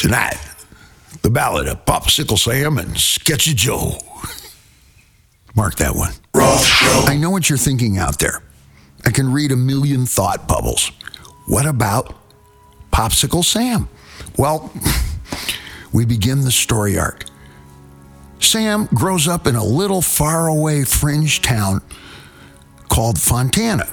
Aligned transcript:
Tonight, 0.00 0.40
the 1.20 1.28
ballad 1.28 1.68
of 1.68 1.84
Popsicle 1.84 2.38
Sam 2.38 2.78
and 2.78 2.96
Sketchy 2.96 3.52
Joe. 3.52 3.98
Mark 5.54 5.74
that 5.74 5.94
one. 5.94 6.14
I 6.34 7.18
know 7.20 7.28
what 7.28 7.50
you're 7.50 7.58
thinking 7.58 7.98
out 7.98 8.18
there. 8.18 8.42
I 9.04 9.10
can 9.10 9.30
read 9.30 9.52
a 9.52 9.56
million 9.56 10.06
thought 10.06 10.48
bubbles. 10.48 10.90
What 11.48 11.66
about 11.66 12.14
Popsicle 12.90 13.44
Sam? 13.44 13.90
Well, 14.38 14.72
we 15.92 16.06
begin 16.06 16.40
the 16.44 16.50
story 16.50 16.98
arc. 16.98 17.26
Sam 18.38 18.86
grows 18.94 19.28
up 19.28 19.46
in 19.46 19.54
a 19.54 19.62
little 19.62 20.00
faraway 20.00 20.84
fringe 20.84 21.42
town 21.42 21.82
called 22.90 23.18
Fontana. 23.18 23.88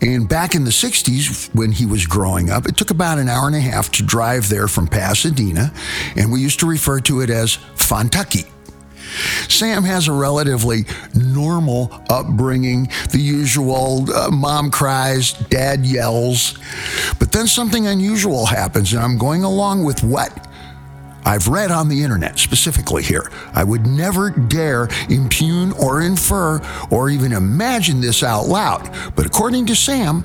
And 0.00 0.28
back 0.28 0.54
in 0.54 0.64
the 0.64 0.70
60s, 0.70 1.52
when 1.54 1.72
he 1.72 1.86
was 1.86 2.06
growing 2.06 2.50
up, 2.50 2.66
it 2.66 2.76
took 2.76 2.90
about 2.90 3.18
an 3.18 3.28
hour 3.28 3.46
and 3.46 3.56
a 3.56 3.60
half 3.60 3.90
to 3.92 4.02
drive 4.02 4.48
there 4.48 4.68
from 4.68 4.86
Pasadena, 4.86 5.72
and 6.16 6.30
we 6.30 6.40
used 6.40 6.60
to 6.60 6.66
refer 6.66 7.00
to 7.00 7.20
it 7.20 7.30
as 7.30 7.56
Fontucky. 7.76 8.48
Sam 9.48 9.84
has 9.84 10.08
a 10.08 10.12
relatively 10.12 10.84
normal 11.14 11.92
upbringing, 12.08 12.88
the 13.10 13.20
usual 13.20 14.10
uh, 14.10 14.30
mom 14.30 14.70
cries, 14.70 15.32
dad 15.32 15.84
yells. 15.84 16.58
But 17.18 17.32
then 17.32 17.46
something 17.46 17.86
unusual 17.86 18.46
happens, 18.46 18.92
and 18.92 19.02
I'm 19.02 19.18
going 19.18 19.44
along 19.44 19.84
with 19.84 20.02
what 20.02 20.48
I've 21.24 21.48
read 21.48 21.70
on 21.70 21.88
the 21.88 22.02
internet 22.02 22.38
specifically 22.38 23.02
here. 23.02 23.30
I 23.54 23.64
would 23.64 23.86
never 23.86 24.30
dare 24.30 24.88
impugn 25.08 25.72
or 25.72 26.02
infer 26.02 26.60
or 26.90 27.10
even 27.10 27.32
imagine 27.32 28.00
this 28.00 28.22
out 28.22 28.46
loud. 28.46 28.90
But 29.14 29.26
according 29.26 29.66
to 29.66 29.76
Sam, 29.76 30.24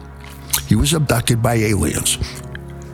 he 0.68 0.76
was 0.76 0.94
abducted 0.94 1.42
by 1.42 1.56
aliens. 1.56 2.18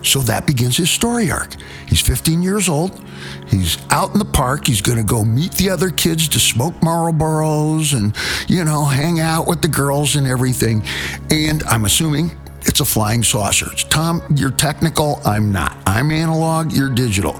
So 0.03 0.19
that 0.19 0.45
begins 0.45 0.75
his 0.75 0.89
story 0.89 1.31
arc. 1.31 1.55
He's 1.87 2.01
15 2.01 2.43
years 2.43 2.67
old. 2.67 3.01
He's 3.47 3.77
out 3.89 4.11
in 4.11 4.19
the 4.19 4.25
park. 4.25 4.67
He's 4.67 4.81
going 4.81 4.97
to 4.97 5.03
go 5.03 5.23
meet 5.23 5.53
the 5.53 5.69
other 5.69 5.89
kids 5.89 6.27
to 6.29 6.39
smoke 6.39 6.73
Marlboros 6.81 7.97
and, 7.97 8.13
you 8.49 8.65
know, 8.65 8.83
hang 8.83 9.21
out 9.21 9.47
with 9.47 9.61
the 9.61 9.69
girls 9.69 10.17
and 10.17 10.27
everything. 10.27 10.83
And 11.31 11.63
I'm 11.63 11.85
assuming 11.85 12.31
it's 12.65 12.81
a 12.81 12.85
flying 12.85 13.23
saucer. 13.23 13.67
Tom, 13.89 14.21
you're 14.35 14.51
technical. 14.51 15.21
I'm 15.25 15.51
not. 15.53 15.77
I'm 15.85 16.11
analog. 16.11 16.73
You're 16.73 16.89
digital. 16.89 17.39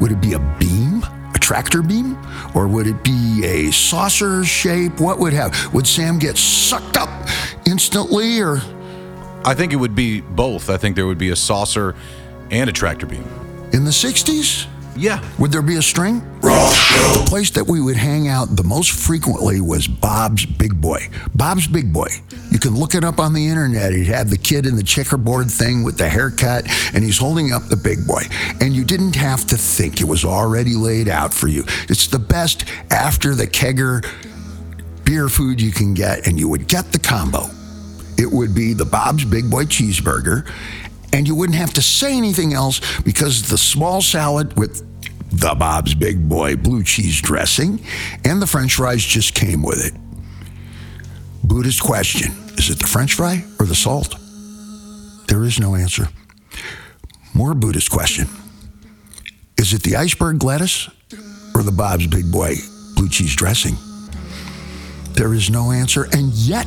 Would 0.00 0.12
it 0.12 0.20
be 0.20 0.32
a 0.34 0.38
beam? 0.58 1.04
A 1.34 1.38
tractor 1.38 1.82
beam? 1.82 2.18
Or 2.54 2.66
would 2.68 2.86
it 2.86 3.02
be 3.02 3.42
a 3.44 3.70
saucer 3.70 4.44
shape? 4.44 5.00
What 5.00 5.18
would 5.18 5.32
have? 5.32 5.72
Would 5.74 5.86
Sam 5.86 6.18
get 6.18 6.36
sucked 6.36 6.96
up 6.96 7.08
instantly 7.66 8.40
or 8.40 8.60
I 9.44 9.54
think 9.54 9.72
it 9.72 9.76
would 9.76 9.94
be 9.94 10.20
both. 10.22 10.70
I 10.70 10.78
think 10.78 10.96
there 10.96 11.06
would 11.06 11.18
be 11.18 11.30
a 11.30 11.36
saucer 11.36 11.94
and 12.50 12.70
a 12.70 12.72
tractor 12.72 13.06
beam. 13.06 13.24
in 13.72 13.84
the 13.84 13.90
60s? 13.90 14.66
Yeah. 14.96 15.22
Would 15.38 15.52
there 15.52 15.62
be 15.62 15.76
a 15.76 15.82
string? 15.82 16.20
The 16.40 17.24
place 17.26 17.50
that 17.50 17.66
we 17.66 17.80
would 17.80 17.96
hang 17.96 18.28
out 18.28 18.56
the 18.56 18.62
most 18.62 18.92
frequently 18.92 19.60
was 19.60 19.88
Bob's 19.88 20.46
Big 20.46 20.80
Boy. 20.80 21.08
Bob's 21.34 21.66
Big 21.66 21.92
Boy. 21.92 22.08
You 22.50 22.58
can 22.58 22.76
look 22.76 22.94
it 22.94 23.02
up 23.02 23.18
on 23.18 23.32
the 23.32 23.48
internet. 23.48 23.92
He'd 23.92 24.06
have 24.06 24.30
the 24.30 24.38
kid 24.38 24.66
in 24.66 24.76
the 24.76 24.82
checkerboard 24.82 25.50
thing 25.50 25.82
with 25.82 25.98
the 25.98 26.08
haircut, 26.08 26.64
and 26.94 27.02
he's 27.02 27.18
holding 27.18 27.52
up 27.52 27.64
the 27.64 27.76
big 27.76 28.06
boy. 28.06 28.22
And 28.60 28.74
you 28.74 28.84
didn't 28.84 29.16
have 29.16 29.44
to 29.46 29.56
think, 29.56 30.00
it 30.00 30.04
was 30.04 30.24
already 30.24 30.74
laid 30.74 31.08
out 31.08 31.34
for 31.34 31.48
you. 31.48 31.64
It's 31.88 32.06
the 32.06 32.20
best 32.20 32.64
after 32.90 33.34
the 33.34 33.48
kegger 33.48 34.06
beer 35.04 35.28
food 35.28 35.60
you 35.60 35.72
can 35.72 35.94
get, 35.94 36.28
and 36.28 36.38
you 36.38 36.48
would 36.48 36.68
get 36.68 36.92
the 36.92 36.98
combo. 37.00 37.50
It 38.16 38.30
would 38.30 38.54
be 38.54 38.72
the 38.72 38.84
Bob's 38.84 39.24
Big 39.24 39.50
Boy 39.50 39.64
cheeseburger, 39.64 40.48
and 41.14 41.28
you 41.28 41.34
wouldn't 41.36 41.56
have 41.56 41.72
to 41.72 41.80
say 41.80 42.16
anything 42.16 42.52
else 42.54 42.80
because 43.02 43.48
the 43.48 43.56
small 43.56 44.02
salad 44.02 44.58
with 44.58 44.84
the 45.30 45.54
Bob's 45.54 45.94
Big 45.94 46.28
Boy 46.28 46.56
blue 46.56 46.82
cheese 46.82 47.20
dressing 47.22 47.80
and 48.24 48.42
the 48.42 48.48
french 48.48 48.74
fries 48.74 49.04
just 49.04 49.32
came 49.32 49.62
with 49.62 49.86
it. 49.86 49.94
Buddhist 51.44 51.80
question 51.80 52.32
Is 52.58 52.68
it 52.68 52.80
the 52.80 52.88
french 52.88 53.14
fry 53.14 53.44
or 53.60 53.66
the 53.66 53.76
salt? 53.76 54.16
There 55.28 55.44
is 55.44 55.60
no 55.60 55.76
answer. 55.76 56.08
More 57.32 57.54
Buddhist 57.54 57.92
question 57.92 58.26
Is 59.56 59.72
it 59.72 59.84
the 59.84 59.94
iceberg 59.94 60.42
lettuce 60.42 60.88
or 61.54 61.62
the 61.62 61.72
Bob's 61.72 62.08
Big 62.08 62.32
Boy 62.32 62.56
blue 62.96 63.08
cheese 63.08 63.36
dressing? 63.36 63.76
There 65.12 65.32
is 65.32 65.48
no 65.48 65.70
answer, 65.70 66.08
and 66.12 66.32
yet 66.32 66.66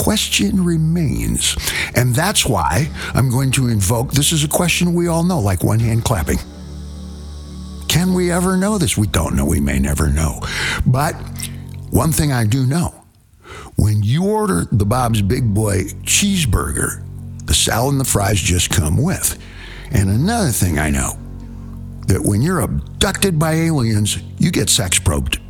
question 0.00 0.64
remains. 0.64 1.56
And 1.94 2.14
that's 2.14 2.46
why 2.46 2.90
I'm 3.14 3.30
going 3.30 3.50
to 3.52 3.68
invoke 3.68 4.12
this 4.12 4.32
is 4.32 4.44
a 4.44 4.48
question 4.48 4.94
we 4.94 5.08
all 5.08 5.24
know, 5.24 5.38
like 5.38 5.62
one 5.62 5.78
hand 5.78 6.04
clapping. 6.04 6.38
Can 7.86 8.14
we 8.14 8.30
ever 8.30 8.56
know 8.56 8.78
this? 8.78 8.96
We 8.96 9.08
don't 9.08 9.36
know. 9.36 9.44
We 9.44 9.60
may 9.60 9.78
never 9.78 10.08
know. 10.08 10.40
But 10.86 11.14
one 11.90 12.12
thing 12.12 12.32
I 12.32 12.46
do 12.46 12.64
know 12.64 12.94
when 13.76 14.02
you 14.02 14.26
order 14.26 14.66
the 14.72 14.86
Bob's 14.86 15.22
Big 15.22 15.52
Boy 15.52 15.82
cheeseburger, 16.04 17.04
the 17.44 17.54
salad 17.54 17.92
and 17.92 18.00
the 18.00 18.04
fries 18.04 18.40
just 18.40 18.70
come 18.70 19.02
with. 19.02 19.38
And 19.90 20.08
another 20.08 20.50
thing 20.50 20.78
I 20.78 20.90
know 20.90 21.18
that 22.06 22.22
when 22.22 22.42
you're 22.42 22.60
abducted 22.60 23.38
by 23.38 23.52
aliens, 23.52 24.18
you 24.38 24.50
get 24.50 24.70
sex 24.70 24.98
probed. 24.98 25.40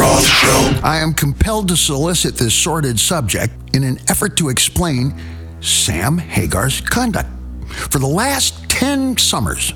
I 0.00 1.00
am 1.02 1.12
compelled 1.12 1.68
to 1.68 1.76
solicit 1.76 2.36
this 2.36 2.54
sordid 2.54 3.00
subject 3.00 3.52
in 3.74 3.84
an 3.84 3.98
effort 4.08 4.36
to 4.38 4.48
explain 4.48 5.14
Sam 5.60 6.18
Hagar's 6.18 6.80
conduct. 6.80 7.28
For 7.68 7.98
the 7.98 8.06
last 8.06 8.68
10 8.70 9.18
summers, 9.18 9.74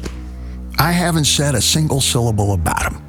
I 0.78 0.92
haven't 0.92 1.24
said 1.24 1.54
a 1.54 1.60
single 1.60 2.00
syllable 2.00 2.54
about 2.54 2.92
him. 2.92 3.02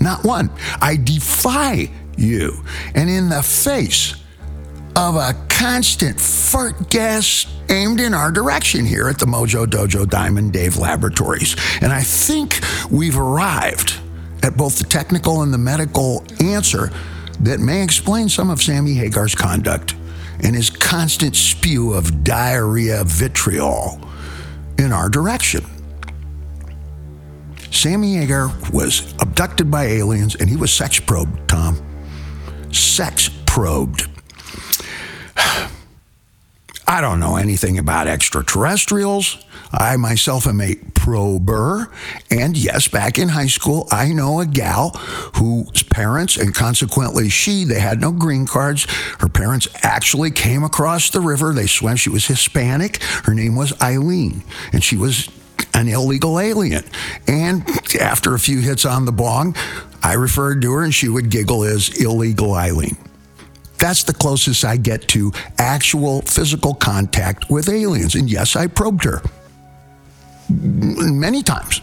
Not 0.00 0.24
one. 0.24 0.50
I 0.80 0.96
defy 0.96 1.90
you. 2.16 2.64
And 2.94 3.10
in 3.10 3.28
the 3.28 3.42
face 3.42 4.14
of 4.94 5.16
a 5.16 5.34
constant 5.48 6.20
fart 6.20 6.88
gas 6.88 7.46
aimed 7.68 8.00
in 8.00 8.14
our 8.14 8.30
direction 8.30 8.86
here 8.86 9.08
at 9.08 9.18
the 9.18 9.26
Mojo 9.26 9.66
Dojo 9.66 10.08
Diamond 10.08 10.52
Dave 10.52 10.76
Laboratories. 10.76 11.56
And 11.82 11.92
I 11.92 12.02
think 12.02 12.60
we've 12.90 13.18
arrived 13.18 14.00
at 14.46 14.56
both 14.56 14.78
the 14.78 14.84
technical 14.84 15.42
and 15.42 15.52
the 15.52 15.58
medical 15.58 16.24
answer 16.40 16.92
that 17.40 17.58
may 17.58 17.82
explain 17.82 18.28
some 18.28 18.48
of 18.48 18.62
Sammy 18.62 18.94
Hagar's 18.94 19.34
conduct 19.34 19.96
and 20.40 20.54
his 20.54 20.70
constant 20.70 21.34
spew 21.34 21.92
of 21.92 22.22
diarrhea 22.22 23.02
vitriol 23.04 24.00
in 24.78 24.92
our 24.92 25.08
direction. 25.08 25.64
Sammy 27.72 28.14
Hagar 28.14 28.52
was 28.72 29.12
abducted 29.20 29.68
by 29.68 29.84
aliens 29.86 30.36
and 30.36 30.48
he 30.48 30.56
was 30.56 30.72
sex 30.72 31.00
probed, 31.00 31.48
Tom. 31.48 31.82
Sex 32.72 33.28
probed. 33.46 34.08
I 36.86 37.00
don't 37.00 37.18
know 37.18 37.34
anything 37.36 37.78
about 37.78 38.06
extraterrestrials. 38.06 39.44
I 39.72 39.96
myself 39.96 40.46
am 40.46 40.60
a 40.60 40.76
prober. 40.94 41.90
And 42.30 42.56
yes, 42.56 42.88
back 42.88 43.18
in 43.18 43.28
high 43.28 43.46
school, 43.46 43.86
I 43.90 44.12
know 44.12 44.40
a 44.40 44.46
gal 44.46 44.90
whose 45.36 45.82
parents, 45.84 46.36
and 46.36 46.54
consequently 46.54 47.28
she, 47.28 47.64
they 47.64 47.80
had 47.80 48.00
no 48.00 48.10
green 48.12 48.46
cards. 48.46 48.86
Her 49.20 49.28
parents 49.28 49.68
actually 49.82 50.30
came 50.30 50.64
across 50.64 51.10
the 51.10 51.20
river. 51.20 51.52
They 51.52 51.66
swam. 51.66 51.96
She 51.96 52.10
was 52.10 52.26
Hispanic. 52.26 53.02
Her 53.02 53.34
name 53.34 53.54
was 53.54 53.72
Eileen. 53.80 54.42
And 54.72 54.82
she 54.82 54.96
was 54.96 55.28
an 55.74 55.88
illegal 55.88 56.40
alien. 56.40 56.84
And 57.28 57.64
after 58.00 58.34
a 58.34 58.38
few 58.38 58.60
hits 58.60 58.84
on 58.84 59.04
the 59.04 59.12
bong, 59.12 59.54
I 60.02 60.14
referred 60.14 60.62
to 60.62 60.72
her 60.72 60.82
and 60.82 60.94
she 60.94 61.08
would 61.08 61.30
giggle 61.30 61.64
as 61.64 62.00
illegal 62.00 62.54
Eileen. 62.54 62.96
That's 63.78 64.04
the 64.04 64.14
closest 64.14 64.64
I 64.64 64.76
get 64.76 65.06
to 65.08 65.32
actual 65.58 66.22
physical 66.22 66.74
contact 66.74 67.50
with 67.50 67.68
aliens. 67.68 68.14
And 68.14 68.30
yes, 68.30 68.56
I 68.56 68.66
probed 68.66 69.04
her 69.04 69.22
many 70.48 71.42
times. 71.42 71.80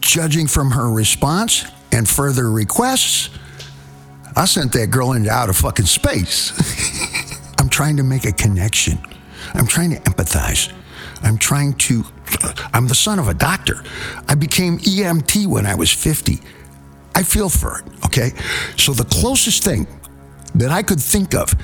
Judging 0.00 0.46
from 0.46 0.70
her 0.70 0.90
response 0.90 1.64
and 1.92 2.08
further 2.08 2.50
requests, 2.50 3.30
I 4.36 4.44
sent 4.44 4.72
that 4.72 4.90
girl 4.90 5.12
into 5.12 5.30
outer 5.30 5.52
fucking 5.52 5.86
space. 5.86 6.52
I'm 7.58 7.68
trying 7.68 7.96
to 7.96 8.02
make 8.02 8.24
a 8.24 8.32
connection. 8.32 8.98
I'm 9.54 9.66
trying 9.66 9.90
to 9.90 10.00
empathize. 10.00 10.72
I'm 11.22 11.38
trying 11.38 11.74
to. 11.74 12.04
I'm 12.72 12.86
the 12.86 12.94
son 12.94 13.18
of 13.18 13.28
a 13.28 13.34
doctor. 13.34 13.82
I 14.28 14.34
became 14.34 14.78
EMT 14.78 15.46
when 15.46 15.64
I 15.64 15.74
was 15.74 15.90
50. 15.90 16.40
I 17.14 17.22
feel 17.22 17.48
for 17.48 17.78
it, 17.78 17.84
okay? 18.04 18.32
So 18.76 18.92
the 18.92 19.04
closest 19.04 19.64
thing 19.64 19.86
that 20.54 20.70
I 20.70 20.82
could 20.82 21.00
think 21.00 21.34
of 21.34 21.54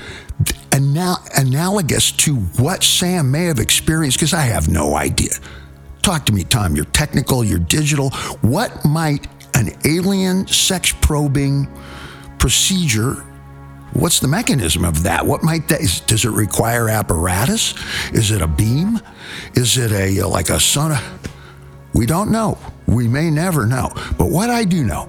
anal- 0.72 1.22
analogous 1.36 2.10
to 2.12 2.36
what 2.36 2.82
Sam 2.82 3.30
may 3.30 3.44
have 3.44 3.58
experienced, 3.58 4.16
because 4.16 4.32
I 4.32 4.42
have 4.42 4.68
no 4.68 4.94
idea. 4.96 5.34
Talk 6.02 6.26
to 6.26 6.32
me, 6.32 6.42
Tom. 6.42 6.74
You're 6.74 6.84
technical, 6.86 7.44
you're 7.44 7.60
digital. 7.60 8.10
What 8.40 8.84
might 8.84 9.28
an 9.54 9.70
alien 9.84 10.48
sex 10.48 10.92
probing 11.00 11.68
procedure? 12.38 13.24
What's 13.92 14.18
the 14.18 14.28
mechanism 14.28 14.84
of 14.84 15.04
that? 15.04 15.24
What 15.24 15.44
might 15.44 15.68
that? 15.68 15.80
Is, 15.80 16.00
does 16.00 16.24
it 16.24 16.30
require 16.30 16.88
apparatus? 16.88 17.74
Is 18.12 18.32
it 18.32 18.42
a 18.42 18.48
beam? 18.48 19.00
Is 19.54 19.78
it 19.78 19.92
a 19.92 20.22
uh, 20.22 20.28
like 20.28 20.48
a 20.48 20.58
sonar? 20.58 21.00
We 21.94 22.06
don't 22.06 22.32
know. 22.32 22.58
We 22.86 23.06
may 23.06 23.30
never 23.30 23.66
know. 23.66 23.90
But 24.18 24.30
what 24.30 24.50
I 24.50 24.64
do 24.64 24.82
know 24.82 25.08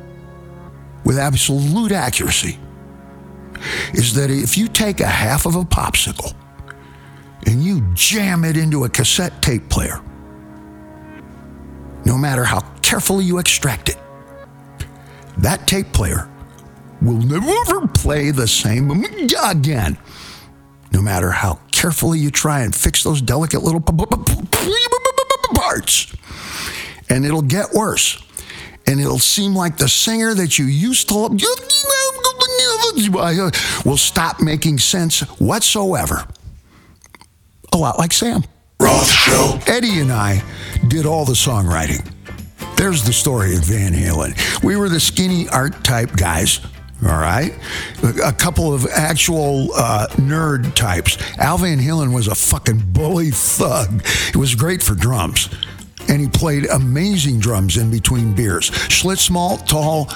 with 1.05 1.17
absolute 1.17 1.91
accuracy 1.91 2.59
is 3.93 4.13
that 4.13 4.29
if 4.29 4.57
you 4.57 4.67
take 4.67 4.99
a 4.99 5.07
half 5.07 5.45
of 5.45 5.55
a 5.55 5.63
popsicle 5.63 6.33
and 7.47 7.63
you 7.63 7.81
jam 7.93 8.43
it 8.45 8.57
into 8.57 8.83
a 8.83 8.89
cassette 8.89 9.41
tape 9.41 9.69
player, 9.69 10.01
no 12.05 12.17
matter 12.17 12.43
how 12.43 12.61
carefully 12.81 13.25
you 13.25 13.37
extract 13.37 13.89
it, 13.89 13.97
that 15.37 15.67
tape 15.67 15.91
player 15.93 16.29
will 17.01 17.17
never 17.17 17.87
play 17.87 18.31
the 18.31 18.47
same 18.47 18.91
again. 18.91 19.97
No 20.91 21.01
matter 21.01 21.31
how 21.31 21.59
carefully 21.71 22.19
you 22.19 22.29
try 22.29 22.61
and 22.61 22.73
fix 22.73 23.03
those 23.03 23.21
delicate 23.21 23.63
little 23.63 23.81
parts. 25.53 26.15
And 27.09 27.25
it'll 27.25 27.41
get 27.41 27.73
worse. 27.73 28.23
And 28.87 28.99
it'll 28.99 29.19
seem 29.19 29.55
like 29.55 29.77
the 29.77 29.89
singer 29.89 30.33
that 30.33 30.59
you 30.59 30.65
used 30.65 31.07
to 31.09 31.15
love 31.15 31.31
will 33.85 33.97
stop 33.97 34.41
making 34.41 34.79
sense 34.79 35.21
whatsoever. 35.39 36.27
A 37.71 37.77
lot 37.77 37.97
like 37.97 38.13
Sam. 38.13 38.43
Roth 38.83 39.09
Show. 39.09 39.59
Eddie 39.65 40.01
and 40.01 40.11
I 40.11 40.43
did 40.89 41.05
all 41.05 41.23
the 41.23 41.31
songwriting. 41.31 42.05
There's 42.75 43.01
the 43.01 43.13
story 43.13 43.55
of 43.55 43.63
Van 43.63 43.93
Halen. 43.93 44.61
We 44.61 44.75
were 44.75 44.89
the 44.89 44.99
skinny 44.99 45.47
art 45.47 45.85
type 45.85 46.11
guys. 46.17 46.59
All 47.01 47.17
right. 47.17 47.53
A 48.25 48.33
couple 48.33 48.73
of 48.73 48.85
actual 48.87 49.69
uh, 49.73 50.07
nerd 50.17 50.75
types. 50.75 51.17
Al 51.37 51.59
Van 51.59 51.77
Halen 51.77 52.13
was 52.13 52.27
a 52.27 52.35
fucking 52.35 52.83
bully 52.87 53.31
thug. 53.31 54.03
It 54.27 54.35
was 54.35 54.53
great 54.53 54.83
for 54.83 54.95
drums. 54.95 55.47
And 56.09 56.19
he 56.19 56.27
played 56.27 56.65
amazing 56.65 57.39
drums 57.39 57.77
in 57.77 57.89
between 57.89 58.33
beers. 58.33 58.69
Schlitz 58.69 59.31
malt, 59.31 59.65
tall 59.65 60.09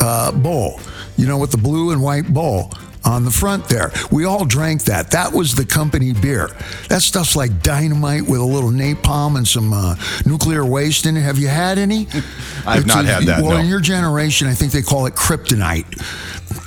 uh, 0.00 0.32
bowl, 0.32 0.80
you 1.18 1.26
know, 1.26 1.36
with 1.36 1.50
the 1.50 1.58
blue 1.58 1.90
and 1.90 2.02
white 2.02 2.32
bowl 2.32 2.72
on 3.04 3.24
the 3.24 3.30
front 3.30 3.68
there. 3.68 3.92
We 4.10 4.24
all 4.24 4.44
drank 4.44 4.84
that. 4.84 5.10
That 5.10 5.32
was 5.32 5.54
the 5.54 5.64
company 5.64 6.12
beer. 6.12 6.48
That 6.88 7.02
stuff's 7.02 7.36
like 7.36 7.62
dynamite 7.62 8.22
with 8.22 8.40
a 8.40 8.44
little 8.44 8.70
napalm 8.70 9.36
and 9.36 9.46
some 9.46 9.72
uh, 9.72 9.96
nuclear 10.24 10.64
waste 10.64 11.06
in 11.06 11.16
it. 11.16 11.22
Have 11.22 11.38
you 11.38 11.48
had 11.48 11.78
any? 11.78 12.08
I've 12.66 12.86
not 12.86 13.04
had 13.04 13.24
that. 13.24 13.42
Well, 13.42 13.52
no. 13.52 13.56
in 13.58 13.66
your 13.66 13.80
generation, 13.80 14.48
I 14.48 14.54
think 14.54 14.72
they 14.72 14.82
call 14.82 15.06
it 15.06 15.14
kryptonite. 15.14 15.84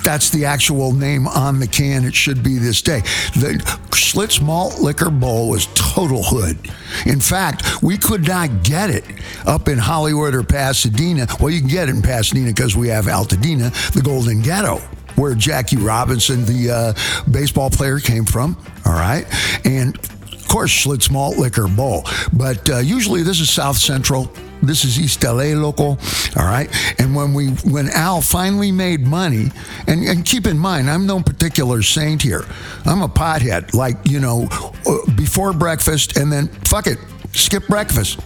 That's 0.04 0.30
the 0.30 0.44
actual 0.44 0.92
name 0.92 1.26
on 1.26 1.60
the 1.60 1.66
can. 1.66 2.04
It 2.04 2.14
should 2.14 2.42
be 2.42 2.58
this 2.58 2.82
day. 2.82 3.00
The 3.34 3.62
Schlitz 3.90 4.40
Malt 4.40 4.80
Liquor 4.80 5.10
Bull 5.10 5.48
was 5.48 5.66
total 5.74 6.22
hood. 6.22 6.58
In 7.04 7.20
fact, 7.20 7.82
we 7.82 7.98
could 7.98 8.26
not 8.26 8.62
get 8.62 8.90
it 8.90 9.04
up 9.46 9.68
in 9.68 9.78
Hollywood 9.78 10.34
or 10.34 10.42
Pasadena. 10.42 11.26
Well, 11.40 11.50
you 11.50 11.60
can 11.60 11.68
get 11.68 11.88
it 11.88 11.94
in 11.94 12.02
Pasadena 12.02 12.48
because 12.48 12.76
we 12.76 12.88
have 12.88 13.06
Altadena, 13.06 13.92
the 13.92 14.02
Golden 14.02 14.40
Ghetto 14.40 14.80
where 15.18 15.34
Jackie 15.34 15.76
Robinson, 15.76 16.44
the 16.44 16.70
uh, 16.70 17.30
baseball 17.30 17.70
player, 17.70 17.98
came 17.98 18.24
from. 18.24 18.56
All 18.86 18.92
right. 18.92 19.26
And 19.66 19.98
of 20.32 20.48
course, 20.48 20.70
Schlitz 20.70 21.10
Malt 21.10 21.36
Liquor 21.36 21.68
Bull. 21.68 22.04
But 22.32 22.70
uh, 22.70 22.78
usually 22.78 23.22
this 23.22 23.40
is 23.40 23.50
South 23.50 23.76
Central. 23.76 24.32
This 24.62 24.84
is 24.84 24.98
East 24.98 25.22
LA 25.22 25.54
local, 25.54 25.98
all 26.36 26.44
right. 26.44 26.68
And 26.98 27.14
when 27.14 27.32
we, 27.32 27.50
when 27.70 27.88
Al 27.90 28.20
finally 28.20 28.72
made 28.72 29.06
money, 29.06 29.52
and, 29.86 30.02
and 30.02 30.24
keep 30.24 30.46
in 30.46 30.58
mind, 30.58 30.90
I'm 30.90 31.06
no 31.06 31.20
particular 31.20 31.82
saint 31.82 32.22
here. 32.22 32.44
I'm 32.84 33.02
a 33.02 33.08
pothead, 33.08 33.72
like 33.72 33.96
you 34.04 34.18
know, 34.18 34.48
uh, 34.84 35.12
before 35.12 35.52
breakfast, 35.52 36.16
and 36.16 36.32
then 36.32 36.48
fuck 36.64 36.88
it, 36.88 36.98
skip 37.32 37.68
breakfast. 37.68 38.18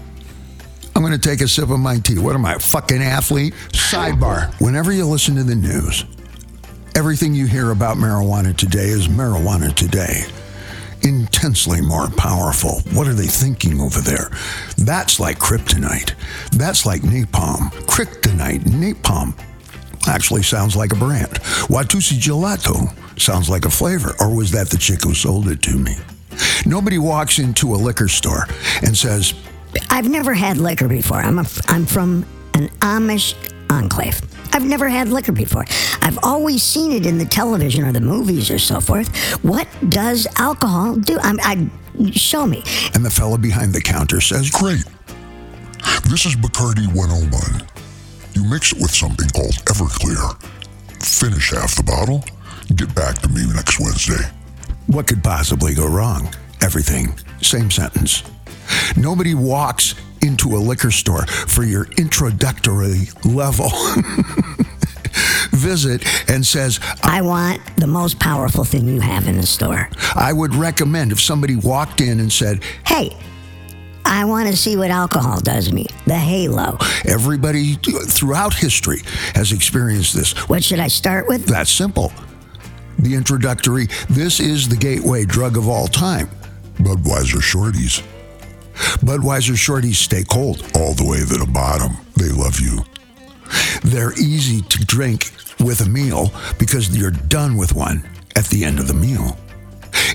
I'm 0.95 1.03
going 1.03 1.13
to 1.13 1.29
take 1.29 1.41
a 1.41 1.49
sip 1.49 1.71
of 1.71 1.81
my 1.81 1.99
tea. 1.99 2.19
What 2.19 2.35
am 2.35 2.45
I, 2.45 2.55
a 2.55 2.59
fucking 2.59 3.03
athlete? 3.03 3.55
Sidebar. 3.73 4.59
Whenever 4.61 4.93
you 4.93 5.07
listen 5.07 5.35
to 5.37 5.43
the 5.43 5.55
news, 5.55 6.05
everything 6.95 7.35
you 7.35 7.47
hear 7.47 7.71
about 7.71 7.97
marijuana 7.97 8.57
today 8.57 8.89
is 8.89 9.09
marijuana 9.09 9.75
today. 9.75 10.23
Intensely 11.03 11.81
more 11.81 12.09
powerful. 12.11 12.81
What 12.93 13.09
are 13.09 13.15
they 13.15 13.27
thinking 13.27 13.81
over 13.81 14.01
there? 14.01 14.31
That's 14.79 15.19
like 15.19 15.39
kryptonite. 15.39 16.15
That's 16.53 16.87
like 16.87 17.03
napalm. 17.03 17.71
Kryptonite, 17.87 18.63
napalm. 18.65 19.35
Actually 20.07 20.43
sounds 20.43 20.77
like 20.77 20.93
a 20.93 20.97
brand. 20.97 21.33
Watusi 21.69 22.19
Gelato 22.19 22.93
sounds 23.21 23.49
like 23.49 23.65
a 23.65 23.71
flavor. 23.71 24.15
Or 24.21 24.35
was 24.35 24.51
that 24.53 24.69
the 24.69 24.79
chick 24.79 25.03
who 25.03 25.15
sold 25.15 25.49
it 25.49 25.63
to 25.63 25.77
me? 25.77 25.97
Nobody 26.67 26.99
walks 26.99 27.39
into 27.39 27.75
a 27.75 27.77
liquor 27.77 28.09
store 28.09 28.47
and 28.83 28.97
says, 28.97 29.35
I've 29.91 30.09
never 30.09 30.35
had 30.35 30.59
liquor 30.59 30.89
before. 30.89 31.19
I'm 31.19 31.39
a, 31.39 31.47
I'm 31.69 31.87
from 31.87 32.25
an 32.55 32.69
Amish 32.81 33.35
enclave. 33.71 34.21
I've 34.53 34.65
never 34.65 34.89
had 34.89 35.09
liquor 35.09 35.33
before. 35.33 35.65
I've 36.03 36.19
always 36.23 36.63
seen 36.63 36.93
it 36.93 37.07
in 37.07 37.19
the 37.19 37.25
television 37.25 37.85
or 37.85 37.93
the 37.93 38.01
movies 38.01 38.51
or 38.51 38.59
so 38.59 38.81
forth. 38.81 39.09
What 39.43 39.67
does 39.89 40.27
alcohol 40.37 40.97
do? 40.97 41.19
I, 41.23 41.35
I 41.43 42.11
show 42.11 42.47
me. 42.47 42.63
and 42.95 43.05
the 43.05 43.11
fella 43.11 43.39
behind 43.39 43.73
the 43.73 43.81
counter 43.81 44.21
says, 44.21 44.51
Great. 44.51 44.85
This 46.09 46.27
is 46.27 46.37
Bacardi 46.37 46.87
101. 46.95 47.67
You 48.35 48.45
mix 48.45 48.73
it 48.73 48.79
with 48.81 48.91
something 48.95 49.29
called 49.31 49.55
Everclear. 49.67 50.41
Finish 51.03 51.51
half 51.51 51.75
the 51.77 51.83
bottle. 51.83 52.25
Get 52.77 52.95
back 52.95 53.19
to 53.21 53.29
me 53.29 53.47
next 53.53 53.81
Wednesday. 53.81 54.25
What 54.87 55.07
could 55.07 55.23
possibly 55.23 55.75
go 55.75 55.87
wrong? 55.87 56.33
Everything. 56.61 57.15
Same 57.41 57.71
sentence. 57.71 58.23
Nobody 58.97 59.35
walks 59.35 59.95
into 60.23 60.57
a 60.57 60.59
liquor 60.59 60.91
store 60.91 61.27
for 61.27 61.65
your 61.65 61.87
introductory 61.99 63.09
level 63.25 63.71
visit 65.51 66.05
and 66.31 66.45
says, 66.45 66.81
I 67.03 67.23
want 67.23 67.61
the 67.77 67.87
most 67.87 68.19
powerful 68.19 68.65
thing 68.65 68.89
you 68.89 69.01
have 69.01 69.29
in 69.29 69.37
the 69.37 69.47
store. 69.47 69.89
I 70.15 70.33
would 70.33 70.55
recommend 70.55 71.13
if 71.13 71.21
somebody 71.21 71.57
walked 71.57 72.01
in 72.01 72.21
and 72.21 72.33
said, 72.33 72.63
Hey, 72.87 73.17
I 74.05 74.25
want 74.25 74.49
to 74.49 74.57
see 74.57 74.77
what 74.77 74.91
alcohol 74.91 75.41
does 75.41 75.69
to 75.69 75.75
me. 75.75 75.87
The 76.07 76.19
halo. 76.19 76.79
everybody 77.07 77.75
throughout 77.75 78.55
history 78.55 79.01
has 79.35 79.53
experienced 79.53 80.15
this. 80.15 80.33
What 80.49 80.65
should 80.65 80.81
I 80.81 80.89
start 80.89 81.29
with? 81.29 81.47
That's 81.47 81.71
simple. 81.71 82.13
The 82.99 83.15
introductory, 83.15 83.87
this 84.11 84.39
is 84.39 84.69
the 84.69 84.77
gateway 84.77 85.25
drug 85.25 85.57
of 85.57 85.69
all 85.69 85.87
time. 85.87 86.29
Budweiser 86.79 87.41
Shorties. 87.41 88.03
Budweiser 89.03 89.55
shorties 89.55 89.97
stay 89.97 90.25
cold. 90.25 90.63
All 90.75 90.95
the 90.95 91.07
way 91.07 91.19
to 91.19 91.27
the 91.27 91.51
bottom. 91.53 91.97
They 92.17 92.29
love 92.29 92.61
you. 92.61 92.85
They're 93.83 94.13
easy 94.15 94.63
to 94.63 94.85
drink 94.85 95.31
with 95.61 95.81
a 95.81 95.89
meal 95.89 96.33
because 96.59 96.97
you're 96.97 97.11
done 97.11 97.57
with 97.57 97.75
one 97.75 98.09
at 98.37 98.47
the 98.47 98.65
end 98.65 98.79
of 98.79 98.89
the 98.89 98.95
meal. 98.95 99.37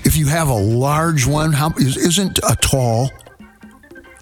If 0.04 0.16
you 0.16 0.26
have 0.26 0.48
a 0.48 0.54
large 0.54 1.26
one, 1.26 1.52
how, 1.52 1.70
is, 1.76 1.96
isn't 1.96 2.38
a 2.38 2.56
tall 2.56 3.10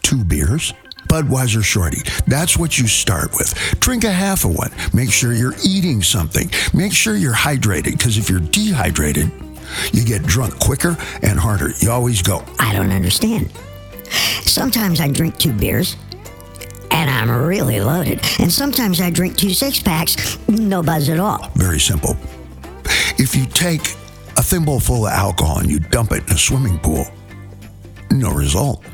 two 0.02 0.25
beers? 0.25 0.73
Budweiser 1.09 1.62
Shorty. 1.62 1.99
That's 2.26 2.57
what 2.57 2.78
you 2.78 2.87
start 2.88 3.33
with. 3.33 3.55
Drink 3.81 4.05
a 4.05 4.11
half 4.11 4.45
of 4.45 4.57
one. 4.57 4.73
Make 4.93 5.12
sure 5.12 5.33
you're 5.33 5.55
eating 5.64 6.02
something. 6.02 6.50
Make 6.75 6.93
sure 6.93 7.14
you're 7.14 7.33
hydrated 7.33 7.93
because 7.93 8.19
if 8.19 8.28
you're 8.28 8.40
dehydrated, 8.40 9.31
you 9.93 10.05
get 10.05 10.23
drunk 10.25 10.59
quicker 10.59 10.97
and 11.23 11.38
harder. 11.38 11.71
You 11.78 11.90
always 11.90 12.23
go, 12.23 12.45
I 12.59 12.73
don't 12.73 12.90
understand. 12.90 13.50
Sometimes 14.45 15.01
I 15.01 15.11
drink 15.11 15.39
two 15.39 15.53
beers 15.53 15.97
and 16.91 17.11
I'm 17.11 17.31
really 17.31 17.81
loaded. 17.81 18.21
And 18.39 18.53
sometimes 18.53 19.01
I 19.01 19.11
drink 19.11 19.37
two 19.37 19.51
six 19.51 19.81
packs, 19.81 20.39
no 20.49 20.83
buzz 20.83 21.09
at 21.09 21.19
all. 21.19 21.51
Very 21.55 21.81
simple. 21.81 22.17
If 23.19 23.35
you 23.35 23.47
take 23.47 23.83
a 24.37 24.43
thimble 24.43 24.81
full 24.81 25.07
of 25.07 25.13
alcohol 25.13 25.59
and 25.59 25.71
you 25.71 25.79
dump 25.79 26.13
it 26.13 26.27
in 26.29 26.35
a 26.35 26.39
swimming 26.39 26.79
pool, 26.79 27.07
no 28.11 28.33
result. 28.33 28.85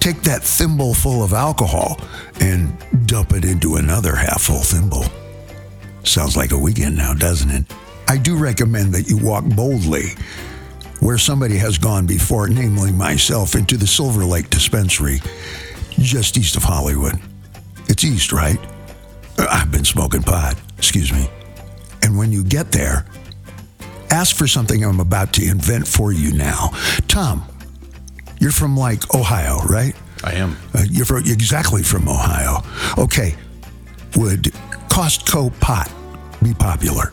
Take 0.00 0.22
that 0.22 0.42
thimble 0.42 0.94
full 0.94 1.22
of 1.22 1.32
alcohol 1.32 1.98
and 2.40 2.76
dump 3.06 3.32
it 3.32 3.44
into 3.44 3.76
another 3.76 4.14
half 4.14 4.42
full 4.42 4.60
thimble. 4.60 5.04
Sounds 6.04 6.36
like 6.36 6.52
a 6.52 6.58
weekend 6.58 6.96
now, 6.96 7.14
doesn't 7.14 7.50
it? 7.50 7.64
I 8.08 8.18
do 8.18 8.36
recommend 8.36 8.92
that 8.94 9.08
you 9.08 9.16
walk 9.16 9.44
boldly 9.44 10.10
where 11.04 11.18
somebody 11.18 11.58
has 11.58 11.76
gone 11.76 12.06
before, 12.06 12.48
namely 12.48 12.90
myself, 12.90 13.54
into 13.54 13.76
the 13.76 13.86
Silver 13.86 14.24
Lake 14.24 14.48
Dispensary 14.48 15.20
just 15.98 16.38
east 16.38 16.56
of 16.56 16.62
Hollywood. 16.62 17.20
It's 17.88 18.04
east, 18.04 18.32
right? 18.32 18.58
Uh, 19.36 19.46
I've 19.50 19.70
been 19.70 19.84
smoking 19.84 20.22
pot, 20.22 20.54
excuse 20.78 21.12
me. 21.12 21.28
And 22.02 22.16
when 22.16 22.32
you 22.32 22.42
get 22.42 22.72
there, 22.72 23.04
ask 24.10 24.34
for 24.34 24.46
something 24.46 24.82
I'm 24.82 24.98
about 24.98 25.34
to 25.34 25.46
invent 25.46 25.86
for 25.86 26.10
you 26.10 26.32
now. 26.32 26.70
Tom, 27.06 27.44
you're 28.40 28.50
from 28.50 28.74
like 28.74 29.14
Ohio, 29.14 29.58
right? 29.58 29.94
I 30.24 30.32
am. 30.36 30.56
Uh, 30.72 30.84
you're 30.88 31.04
from, 31.04 31.18
exactly 31.18 31.82
from 31.82 32.08
Ohio. 32.08 32.62
Okay. 32.96 33.34
Would 34.16 34.44
Costco 34.88 35.60
pot 35.60 35.92
be 36.42 36.54
popular? 36.54 37.12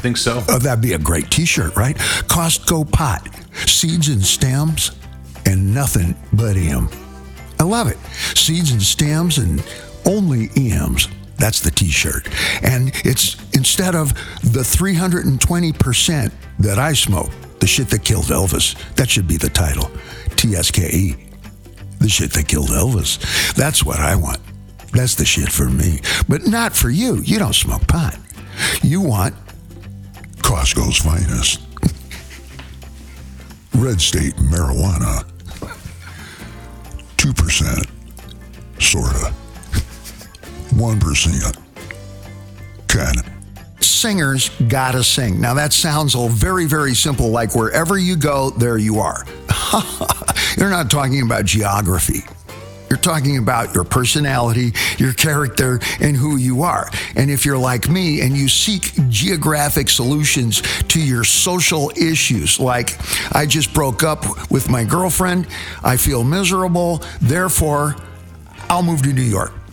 Think 0.00 0.16
so. 0.16 0.42
Oh, 0.48 0.58
that'd 0.58 0.82
be 0.82 0.94
a 0.94 0.98
great 0.98 1.30
T-shirt, 1.30 1.76
right? 1.76 1.96
Costco 1.96 2.90
pot, 2.90 3.28
seeds 3.66 4.08
and 4.08 4.24
stems, 4.24 4.92
and 5.46 5.74
nothing 5.74 6.14
but 6.32 6.56
him. 6.56 6.88
I 7.58 7.64
love 7.64 7.88
it. 7.88 7.98
Seeds 8.36 8.72
and 8.72 8.82
stems 8.82 9.38
and 9.38 9.62
only 10.06 10.48
EMs. 10.56 11.08
That's 11.36 11.60
the 11.60 11.70
t-shirt. 11.70 12.28
And 12.62 12.90
it's 13.04 13.36
instead 13.54 13.94
of 13.94 14.14
the 14.42 14.60
320% 14.60 16.32
that 16.58 16.78
I 16.78 16.92
smoke, 16.92 17.30
the 17.60 17.66
shit 17.66 17.88
that 17.90 18.04
killed 18.04 18.26
Elvis. 18.26 18.76
That 18.94 19.10
should 19.10 19.26
be 19.26 19.36
the 19.36 19.48
title. 19.48 19.90
TSKE. 20.36 21.16
The 21.98 22.08
shit 22.08 22.32
that 22.32 22.48
killed 22.48 22.70
Elvis. 22.70 23.54
That's 23.54 23.84
what 23.84 24.00
I 24.00 24.16
want. 24.16 24.38
That's 24.92 25.14
the 25.14 25.24
shit 25.24 25.50
for 25.50 25.68
me. 25.68 26.00
But 26.28 26.46
not 26.46 26.74
for 26.74 26.90
you. 26.90 27.16
You 27.16 27.38
don't 27.38 27.54
smoke 27.54 27.86
pot. 27.86 28.18
You 28.82 29.00
want 29.00 29.34
Costco's 30.50 30.96
finest. 30.98 31.60
Red 33.76 34.00
State 34.00 34.34
marijuana. 34.34 35.24
2%. 37.16 37.88
Sorta. 38.82 39.32
1%. 40.74 41.56
Kinda. 42.88 43.22
singers 43.80 44.48
gotta 44.66 45.04
sing. 45.04 45.40
Now 45.40 45.54
that 45.54 45.72
sounds 45.72 46.16
all 46.16 46.28
very, 46.28 46.66
very 46.66 46.96
simple, 46.96 47.30
like 47.30 47.54
wherever 47.54 47.96
you 47.96 48.16
go, 48.16 48.50
there 48.50 48.76
you 48.76 48.98
are. 48.98 49.24
You're 50.58 50.68
not 50.68 50.90
talking 50.90 51.22
about 51.22 51.44
geography. 51.44 52.24
You're 52.90 52.98
talking 52.98 53.38
about 53.38 53.72
your 53.72 53.84
personality, 53.84 54.72
your 54.98 55.12
character, 55.12 55.78
and 56.00 56.16
who 56.16 56.36
you 56.36 56.62
are. 56.62 56.90
And 57.14 57.30
if 57.30 57.46
you're 57.46 57.56
like 57.56 57.88
me 57.88 58.20
and 58.20 58.36
you 58.36 58.48
seek 58.48 58.92
geographic 59.08 59.88
solutions 59.88 60.60
to 60.88 61.00
your 61.00 61.22
social 61.22 61.92
issues, 61.96 62.58
like 62.58 62.98
I 63.32 63.46
just 63.46 63.72
broke 63.72 64.02
up 64.02 64.50
with 64.50 64.68
my 64.68 64.82
girlfriend, 64.82 65.46
I 65.84 65.96
feel 65.96 66.24
miserable, 66.24 67.04
therefore, 67.20 67.94
I'll 68.68 68.82
move 68.82 69.02
to 69.02 69.12
New 69.12 69.22
York. 69.22 69.52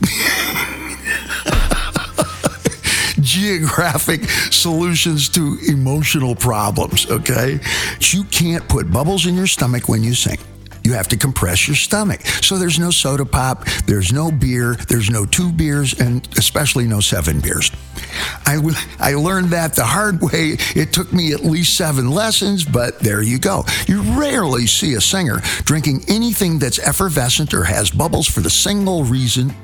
geographic 3.20 4.22
solutions 4.52 5.28
to 5.30 5.58
emotional 5.68 6.36
problems, 6.36 7.10
okay? 7.10 7.58
You 8.00 8.22
can't 8.24 8.66
put 8.68 8.92
bubbles 8.92 9.26
in 9.26 9.34
your 9.34 9.48
stomach 9.48 9.88
when 9.88 10.04
you 10.04 10.14
sing. 10.14 10.38
You 10.88 10.94
have 10.94 11.08
to 11.08 11.18
compress 11.18 11.68
your 11.68 11.76
stomach. 11.76 12.22
So 12.22 12.56
there's 12.56 12.78
no 12.78 12.90
soda 12.90 13.26
pop, 13.26 13.66
there's 13.84 14.10
no 14.10 14.30
beer, 14.30 14.74
there's 14.88 15.10
no 15.10 15.26
two 15.26 15.52
beers, 15.52 15.92
and 16.00 16.26
especially 16.38 16.86
no 16.86 17.00
seven 17.00 17.40
beers. 17.40 17.70
I, 18.46 18.56
I 18.98 19.12
learned 19.12 19.50
that 19.50 19.74
the 19.74 19.84
hard 19.84 20.22
way. 20.22 20.56
It 20.74 20.94
took 20.94 21.12
me 21.12 21.34
at 21.34 21.44
least 21.44 21.76
seven 21.76 22.10
lessons, 22.10 22.64
but 22.64 23.00
there 23.00 23.20
you 23.20 23.38
go. 23.38 23.66
You 23.86 24.00
rarely 24.18 24.66
see 24.66 24.94
a 24.94 25.00
singer 25.02 25.42
drinking 25.64 26.04
anything 26.08 26.58
that's 26.58 26.78
effervescent 26.78 27.52
or 27.52 27.64
has 27.64 27.90
bubbles 27.90 28.26
for 28.26 28.40
the 28.40 28.48
single 28.48 29.04
reason 29.04 29.54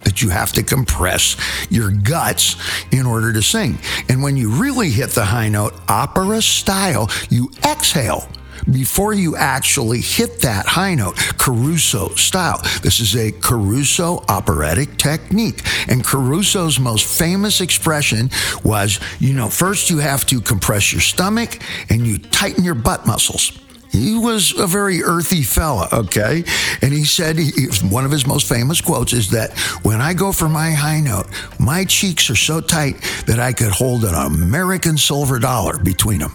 that 0.00 0.22
you 0.22 0.30
have 0.30 0.52
to 0.54 0.64
compress 0.64 1.36
your 1.70 1.92
guts 1.92 2.56
in 2.90 3.06
order 3.06 3.32
to 3.32 3.42
sing. 3.42 3.78
And 4.08 4.24
when 4.24 4.36
you 4.36 4.50
really 4.50 4.90
hit 4.90 5.10
the 5.10 5.24
high 5.24 5.50
note, 5.50 5.74
opera 5.86 6.42
style, 6.42 7.08
you 7.30 7.52
exhale 7.64 8.28
before 8.70 9.12
you 9.12 9.36
actually 9.36 10.00
hit 10.00 10.40
that 10.40 10.66
high 10.66 10.94
note, 10.94 11.16
Caruso 11.38 12.08
style. 12.14 12.60
This 12.82 13.00
is 13.00 13.16
a 13.16 13.32
Caruso 13.32 14.24
operatic 14.28 14.96
technique. 14.96 15.62
And 15.88 16.04
Caruso's 16.04 16.78
most 16.78 17.06
famous 17.06 17.60
expression 17.60 18.30
was, 18.62 19.00
you 19.20 19.34
know, 19.34 19.48
first 19.48 19.90
you 19.90 19.98
have 19.98 20.26
to 20.26 20.40
compress 20.40 20.92
your 20.92 21.00
stomach 21.02 21.58
and 21.90 22.06
you 22.06 22.18
tighten 22.18 22.64
your 22.64 22.74
butt 22.74 23.06
muscles. 23.06 23.58
He 23.90 24.18
was 24.18 24.58
a 24.58 24.66
very 24.66 25.04
earthy 25.04 25.42
fella, 25.44 25.88
okay? 25.92 26.42
And 26.82 26.92
he 26.92 27.04
said, 27.04 27.38
he, 27.38 27.52
one 27.88 28.04
of 28.04 28.10
his 28.10 28.26
most 28.26 28.48
famous 28.48 28.80
quotes 28.80 29.12
is 29.12 29.30
that 29.30 29.56
when 29.84 30.00
I 30.00 30.14
go 30.14 30.32
for 30.32 30.48
my 30.48 30.72
high 30.72 30.98
note, 30.98 31.26
my 31.60 31.84
cheeks 31.84 32.28
are 32.28 32.34
so 32.34 32.60
tight 32.60 33.00
that 33.26 33.38
I 33.38 33.52
could 33.52 33.70
hold 33.70 34.04
an 34.04 34.14
American 34.14 34.98
silver 34.98 35.38
dollar 35.38 35.78
between 35.78 36.18
them. 36.18 36.34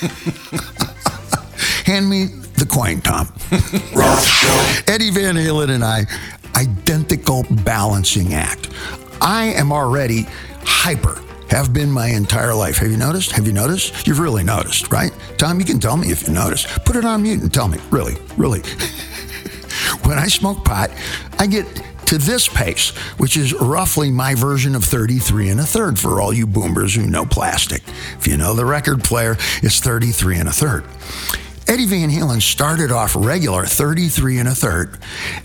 Hand 1.88 2.10
me 2.10 2.26
the 2.26 2.66
coin, 2.66 3.00
Tom. 3.00 3.32
Eddie 4.92 5.08
Van 5.08 5.36
Halen 5.36 5.70
and 5.70 5.82
I, 5.82 6.04
identical 6.54 7.46
balancing 7.64 8.34
act. 8.34 8.68
I 9.22 9.54
am 9.56 9.72
already 9.72 10.26
hyper 10.64 11.18
have 11.48 11.72
been 11.72 11.90
my 11.90 12.08
entire 12.08 12.52
life. 12.52 12.76
Have 12.76 12.90
you 12.90 12.98
noticed? 12.98 13.32
Have 13.32 13.46
you 13.46 13.54
noticed? 13.54 14.06
You've 14.06 14.18
really 14.18 14.44
noticed, 14.44 14.92
right? 14.92 15.12
Tom, 15.38 15.58
you 15.58 15.64
can 15.64 15.80
tell 15.80 15.96
me 15.96 16.08
if 16.10 16.28
you 16.28 16.34
noticed. 16.34 16.68
Put 16.84 16.94
it 16.94 17.06
on 17.06 17.22
mute 17.22 17.40
and 17.40 17.54
tell 17.54 17.68
me. 17.68 17.78
Really, 17.90 18.18
really. 18.36 18.60
when 20.02 20.18
I 20.18 20.26
smoke 20.26 20.66
pot, 20.66 20.90
I 21.38 21.46
get 21.46 21.64
to 22.04 22.18
this 22.18 22.48
pace, 22.48 22.90
which 23.16 23.38
is 23.38 23.54
roughly 23.54 24.10
my 24.10 24.34
version 24.34 24.74
of 24.74 24.84
33 24.84 25.48
and 25.48 25.60
a 25.60 25.64
third 25.64 25.98
for 25.98 26.20
all 26.20 26.34
you 26.34 26.46
boomers 26.46 26.94
who 26.94 27.06
know 27.06 27.24
plastic. 27.24 27.82
If 28.18 28.26
you 28.26 28.36
know 28.36 28.52
the 28.52 28.66
record 28.66 29.02
player, 29.02 29.38
it's 29.62 29.80
33 29.80 30.40
and 30.40 30.50
a 30.50 30.52
third. 30.52 30.84
Eddie 31.68 31.84
Van 31.84 32.08
Halen 32.08 32.40
started 32.40 32.90
off 32.90 33.14
regular 33.14 33.66
33 33.66 34.38
and 34.38 34.48
a 34.48 34.54
third, 34.54 34.98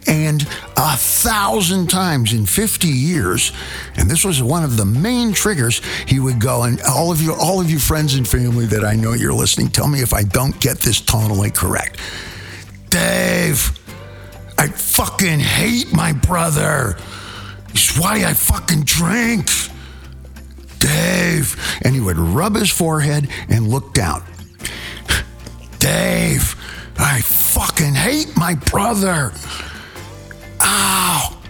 and 0.08 0.42
a 0.78 0.96
thousand 0.96 1.90
times 1.90 2.32
in 2.32 2.46
50 2.46 2.88
years, 2.88 3.52
and 3.98 4.10
this 4.10 4.24
was 4.24 4.42
one 4.42 4.64
of 4.64 4.78
the 4.78 4.86
main 4.86 5.34
triggers, 5.34 5.82
he 6.08 6.22
would 6.22 6.40
go, 6.40 6.64
and 6.64 6.82
all 6.84 7.12
of 7.12 7.22
you, 7.22 7.34
all 7.34 7.60
of 7.60 7.70
you 7.70 7.78
friends 7.78 8.16
and 8.16 8.26
family 8.26 8.66
that 8.68 8.86
I 8.86 8.96
know 8.96 9.12
you're 9.12 9.34
listening, 9.34 9.68
tell 9.68 9.90
me 9.90 10.00
if 10.00 10.14
I 10.14 10.24
don't 10.24 10.58
get 10.62 10.80
this 10.80 11.02
tonally 11.02 11.54
correct. 11.54 12.00
Dave, 12.90 13.78
I 14.58 14.68
fucking 14.68 15.42
hate 15.42 15.92
my 15.92 16.14
brother. 16.14 16.96
It's 17.70 18.00
why 18.00 18.24
I 18.24 18.34
fucking 18.34 18.84
drink. 18.84 19.50
Dave. 20.80 21.58
And 21.84 21.94
he 21.96 22.00
would 22.00 22.18
rub 22.18 22.56
his 22.56 22.70
forehead 22.70 23.28
and 23.50 23.68
look 23.68 23.94
down. 23.94 24.24
Dave, 25.84 26.56
I 26.98 27.20
fucking 27.20 27.94
hate 27.94 28.38
my 28.38 28.56
brother. 28.56 29.34
Ow. 30.62 31.42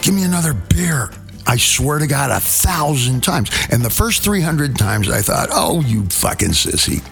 Give 0.00 0.14
me 0.14 0.22
another 0.22 0.54
beer. 0.54 1.10
I 1.44 1.56
swear 1.56 1.98
to 1.98 2.06
God, 2.06 2.30
a 2.30 2.38
thousand 2.38 3.24
times. 3.24 3.50
And 3.72 3.84
the 3.84 3.90
first 3.90 4.22
300 4.22 4.78
times 4.78 5.10
I 5.10 5.20
thought, 5.20 5.48
oh, 5.50 5.80
you 5.80 6.04
fucking 6.04 6.50
sissy. 6.50 7.02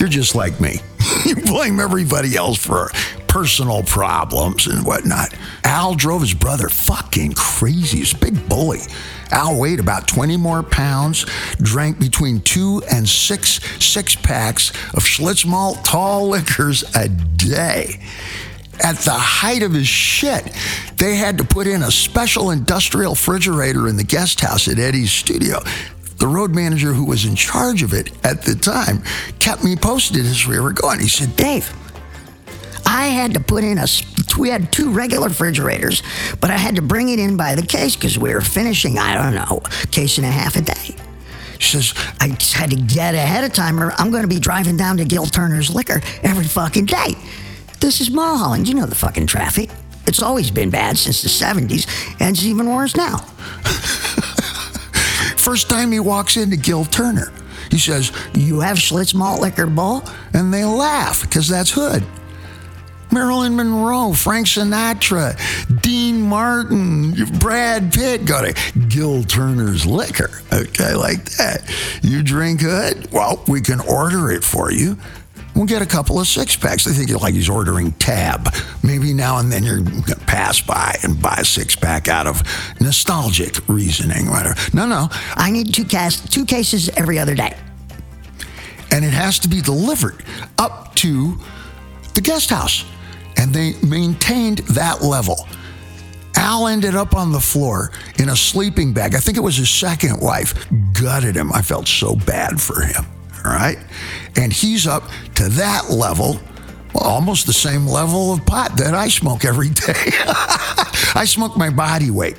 You're 0.00 0.08
just 0.08 0.34
like 0.34 0.58
me. 0.62 0.80
you 1.26 1.36
blame 1.36 1.78
everybody 1.78 2.36
else 2.36 2.56
for 2.56 2.90
personal 3.34 3.82
problems 3.82 4.68
and 4.68 4.86
whatnot. 4.86 5.34
Al 5.64 5.96
drove 5.96 6.20
his 6.20 6.34
brother 6.34 6.68
fucking 6.68 7.32
crazy. 7.32 7.98
He's 7.98 8.14
a 8.14 8.18
big 8.18 8.48
bully. 8.48 8.78
Al 9.32 9.58
weighed 9.58 9.80
about 9.80 10.06
20 10.06 10.36
more 10.36 10.62
pounds, 10.62 11.26
drank 11.56 11.98
between 11.98 12.42
two 12.42 12.80
and 12.92 13.08
six 13.08 13.58
six 13.84 14.14
packs 14.14 14.70
of 14.94 15.02
Schlitz 15.02 15.44
malt 15.44 15.84
tall 15.84 16.28
liquors 16.28 16.84
a 16.94 17.08
day. 17.08 18.00
At 18.84 18.98
the 18.98 19.10
height 19.10 19.64
of 19.64 19.72
his 19.72 19.88
shit, 19.88 20.44
they 20.96 21.16
had 21.16 21.36
to 21.38 21.44
put 21.44 21.66
in 21.66 21.82
a 21.82 21.90
special 21.90 22.52
industrial 22.52 23.14
refrigerator 23.14 23.88
in 23.88 23.96
the 23.96 24.04
guest 24.04 24.42
house 24.42 24.68
at 24.68 24.78
Eddie's 24.78 25.10
studio. 25.10 25.58
The 26.18 26.28
road 26.28 26.54
manager 26.54 26.92
who 26.92 27.04
was 27.04 27.24
in 27.24 27.34
charge 27.34 27.82
of 27.82 27.94
it 27.94 28.12
at 28.24 28.42
the 28.42 28.54
time 28.54 29.02
kept 29.40 29.64
me 29.64 29.74
posted 29.74 30.24
as 30.24 30.46
we 30.46 30.60
were 30.60 30.72
going. 30.72 31.00
He 31.00 31.08
said, 31.08 31.34
Dave, 31.34 31.74
I 32.94 33.06
had 33.06 33.34
to 33.34 33.40
put 33.40 33.64
in 33.64 33.76
a. 33.76 33.86
We 34.38 34.50
had 34.50 34.70
two 34.72 34.92
regular 34.92 35.26
refrigerators, 35.26 36.04
but 36.40 36.52
I 36.52 36.56
had 36.56 36.76
to 36.76 36.82
bring 36.82 37.08
it 37.08 37.18
in 37.18 37.36
by 37.36 37.56
the 37.56 37.66
case 37.66 37.96
because 37.96 38.16
we 38.16 38.32
were 38.32 38.40
finishing, 38.40 38.98
I 38.98 39.14
don't 39.14 39.34
know, 39.34 39.60
case 39.90 40.16
and 40.16 40.24
a 40.24 40.30
half 40.30 40.54
a 40.54 40.60
day. 40.60 40.94
She 41.58 41.76
says, 41.76 41.92
I 42.20 42.28
had 42.56 42.70
to 42.70 42.76
get 42.76 43.16
ahead 43.16 43.42
of 43.42 43.52
time 43.52 43.80
or 43.80 43.92
I'm 43.98 44.12
going 44.12 44.22
to 44.22 44.28
be 44.28 44.38
driving 44.38 44.76
down 44.76 44.96
to 44.98 45.04
Gil 45.04 45.26
Turner's 45.26 45.74
Liquor 45.74 46.02
every 46.22 46.44
fucking 46.44 46.84
day. 46.84 47.14
This 47.80 48.00
is 48.00 48.12
Mulholland. 48.12 48.68
You 48.68 48.74
know 48.74 48.86
the 48.86 48.94
fucking 48.94 49.26
traffic. 49.26 49.70
It's 50.06 50.22
always 50.22 50.52
been 50.52 50.70
bad 50.70 50.96
since 50.96 51.22
the 51.22 51.28
70s, 51.28 51.88
and 52.20 52.36
it's 52.36 52.44
even 52.44 52.72
worse 52.72 52.94
now. 52.94 53.18
First 55.36 55.68
time 55.68 55.90
he 55.90 55.98
walks 55.98 56.36
into 56.36 56.56
Gil 56.56 56.84
Turner, 56.84 57.32
he 57.72 57.78
says, 57.78 58.12
You 58.34 58.60
have 58.60 58.76
Schlitz 58.76 59.14
malt 59.14 59.40
liquor, 59.40 59.66
bull? 59.66 60.04
And 60.32 60.54
they 60.54 60.64
laugh 60.64 61.22
because 61.22 61.48
that's 61.48 61.72
Hood. 61.72 62.04
Marilyn 63.14 63.54
Monroe, 63.56 64.12
Frank 64.12 64.48
Sinatra, 64.48 65.38
Dean 65.80 66.20
Martin, 66.20 67.14
Brad 67.38 67.92
Pitt 67.92 68.24
go 68.24 68.44
to 68.44 68.78
Gil 68.88 69.22
Turner's 69.22 69.86
Liquor. 69.86 70.30
Okay, 70.52 70.94
like 70.94 71.24
that. 71.36 71.62
You 72.02 72.22
drink 72.24 72.60
Hood? 72.60 73.10
Well, 73.12 73.42
we 73.46 73.60
can 73.60 73.80
order 73.80 74.30
it 74.32 74.42
for 74.42 74.72
you. 74.72 74.98
We'll 75.54 75.66
get 75.66 75.82
a 75.82 75.86
couple 75.86 76.18
of 76.18 76.26
six 76.26 76.56
packs. 76.56 76.84
They 76.84 76.92
think 76.92 77.08
you're 77.08 77.20
like 77.20 77.34
he's 77.34 77.48
ordering 77.48 77.92
tab. 77.92 78.52
Maybe 78.82 79.14
now 79.14 79.38
and 79.38 79.52
then 79.52 79.62
you're 79.62 79.80
going 79.80 80.02
to 80.02 80.16
pass 80.26 80.60
by 80.60 80.96
and 81.04 81.22
buy 81.22 81.36
a 81.38 81.44
six 81.44 81.76
pack 81.76 82.08
out 82.08 82.26
of 82.26 82.42
nostalgic 82.80 83.56
reasoning, 83.68 84.28
whatever. 84.28 84.56
No, 84.72 84.86
no. 84.86 85.08
I 85.36 85.52
need 85.52 85.72
two, 85.72 85.84
cas- 85.84 86.28
two 86.28 86.44
cases 86.44 86.88
every 86.90 87.20
other 87.20 87.36
day. 87.36 87.56
And 88.90 89.04
it 89.04 89.12
has 89.12 89.38
to 89.40 89.48
be 89.48 89.60
delivered 89.60 90.24
up 90.58 90.96
to 90.96 91.38
the 92.14 92.20
guest 92.20 92.50
house. 92.50 92.84
And 93.44 93.52
they 93.52 93.74
maintained 93.86 94.58
that 94.70 95.02
level. 95.02 95.46
Al 96.34 96.66
ended 96.66 96.94
up 96.94 97.14
on 97.14 97.30
the 97.30 97.38
floor 97.38 97.92
in 98.18 98.30
a 98.30 98.36
sleeping 98.36 98.94
bag. 98.94 99.14
I 99.14 99.18
think 99.18 99.36
it 99.36 99.42
was 99.42 99.56
his 99.56 99.68
second 99.68 100.18
wife. 100.18 100.66
Gutted 100.94 101.36
him. 101.36 101.52
I 101.52 101.60
felt 101.60 101.86
so 101.86 102.16
bad 102.16 102.58
for 102.58 102.80
him. 102.80 103.04
All 103.44 103.52
right. 103.52 103.76
And 104.36 104.50
he's 104.50 104.86
up 104.86 105.04
to 105.34 105.50
that 105.50 105.90
level, 105.90 106.40
well, 106.94 107.04
almost 107.04 107.46
the 107.46 107.52
same 107.52 107.86
level 107.86 108.32
of 108.32 108.46
pot 108.46 108.78
that 108.78 108.94
I 108.94 109.08
smoke 109.08 109.44
every 109.44 109.68
day. 109.68 109.92
I 111.14 111.24
smoke 111.26 111.54
my 111.58 111.68
body 111.68 112.10
weight 112.10 112.38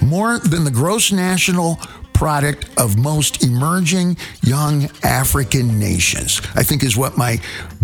more 0.00 0.38
than 0.38 0.64
the 0.64 0.70
gross 0.70 1.12
national 1.12 1.78
product 2.14 2.66
of 2.78 2.96
most 2.96 3.44
emerging 3.44 4.16
young 4.42 4.88
African 5.02 5.78
nations, 5.78 6.40
I 6.54 6.62
think 6.62 6.82
is 6.82 6.96
what 6.96 7.18
my 7.18 7.38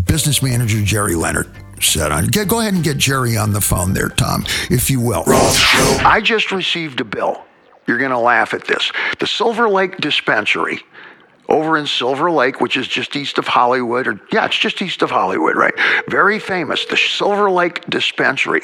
business 0.06 0.42
manager, 0.42 0.80
Jerry 0.82 1.14
Leonard, 1.14 1.50
said 1.86 2.12
on. 2.12 2.26
Get, 2.26 2.48
go 2.48 2.60
ahead 2.60 2.74
and 2.74 2.84
get 2.84 2.98
Jerry 2.98 3.36
on 3.36 3.52
the 3.52 3.60
phone 3.60 3.92
there, 3.92 4.08
Tom, 4.08 4.44
if 4.70 4.90
you 4.90 5.00
will. 5.00 5.24
I 5.26 6.20
just 6.22 6.52
received 6.52 7.00
a 7.00 7.04
bill. 7.04 7.44
You're 7.86 7.98
going 7.98 8.10
to 8.10 8.18
laugh 8.18 8.52
at 8.52 8.66
this. 8.66 8.90
The 9.20 9.26
Silver 9.26 9.68
Lake 9.68 9.96
Dispensary 9.98 10.80
over 11.48 11.76
in 11.76 11.86
Silver 11.86 12.30
Lake, 12.30 12.60
which 12.60 12.76
is 12.76 12.88
just 12.88 13.14
east 13.14 13.38
of 13.38 13.46
Hollywood, 13.46 14.06
or 14.06 14.20
yeah, 14.32 14.46
it's 14.46 14.58
just 14.58 14.82
east 14.82 15.02
of 15.02 15.10
Hollywood, 15.10 15.56
right? 15.56 15.74
Very 16.08 16.38
famous, 16.38 16.84
the 16.86 16.96
Silver 16.96 17.50
Lake 17.50 17.84
Dispensary, 17.88 18.62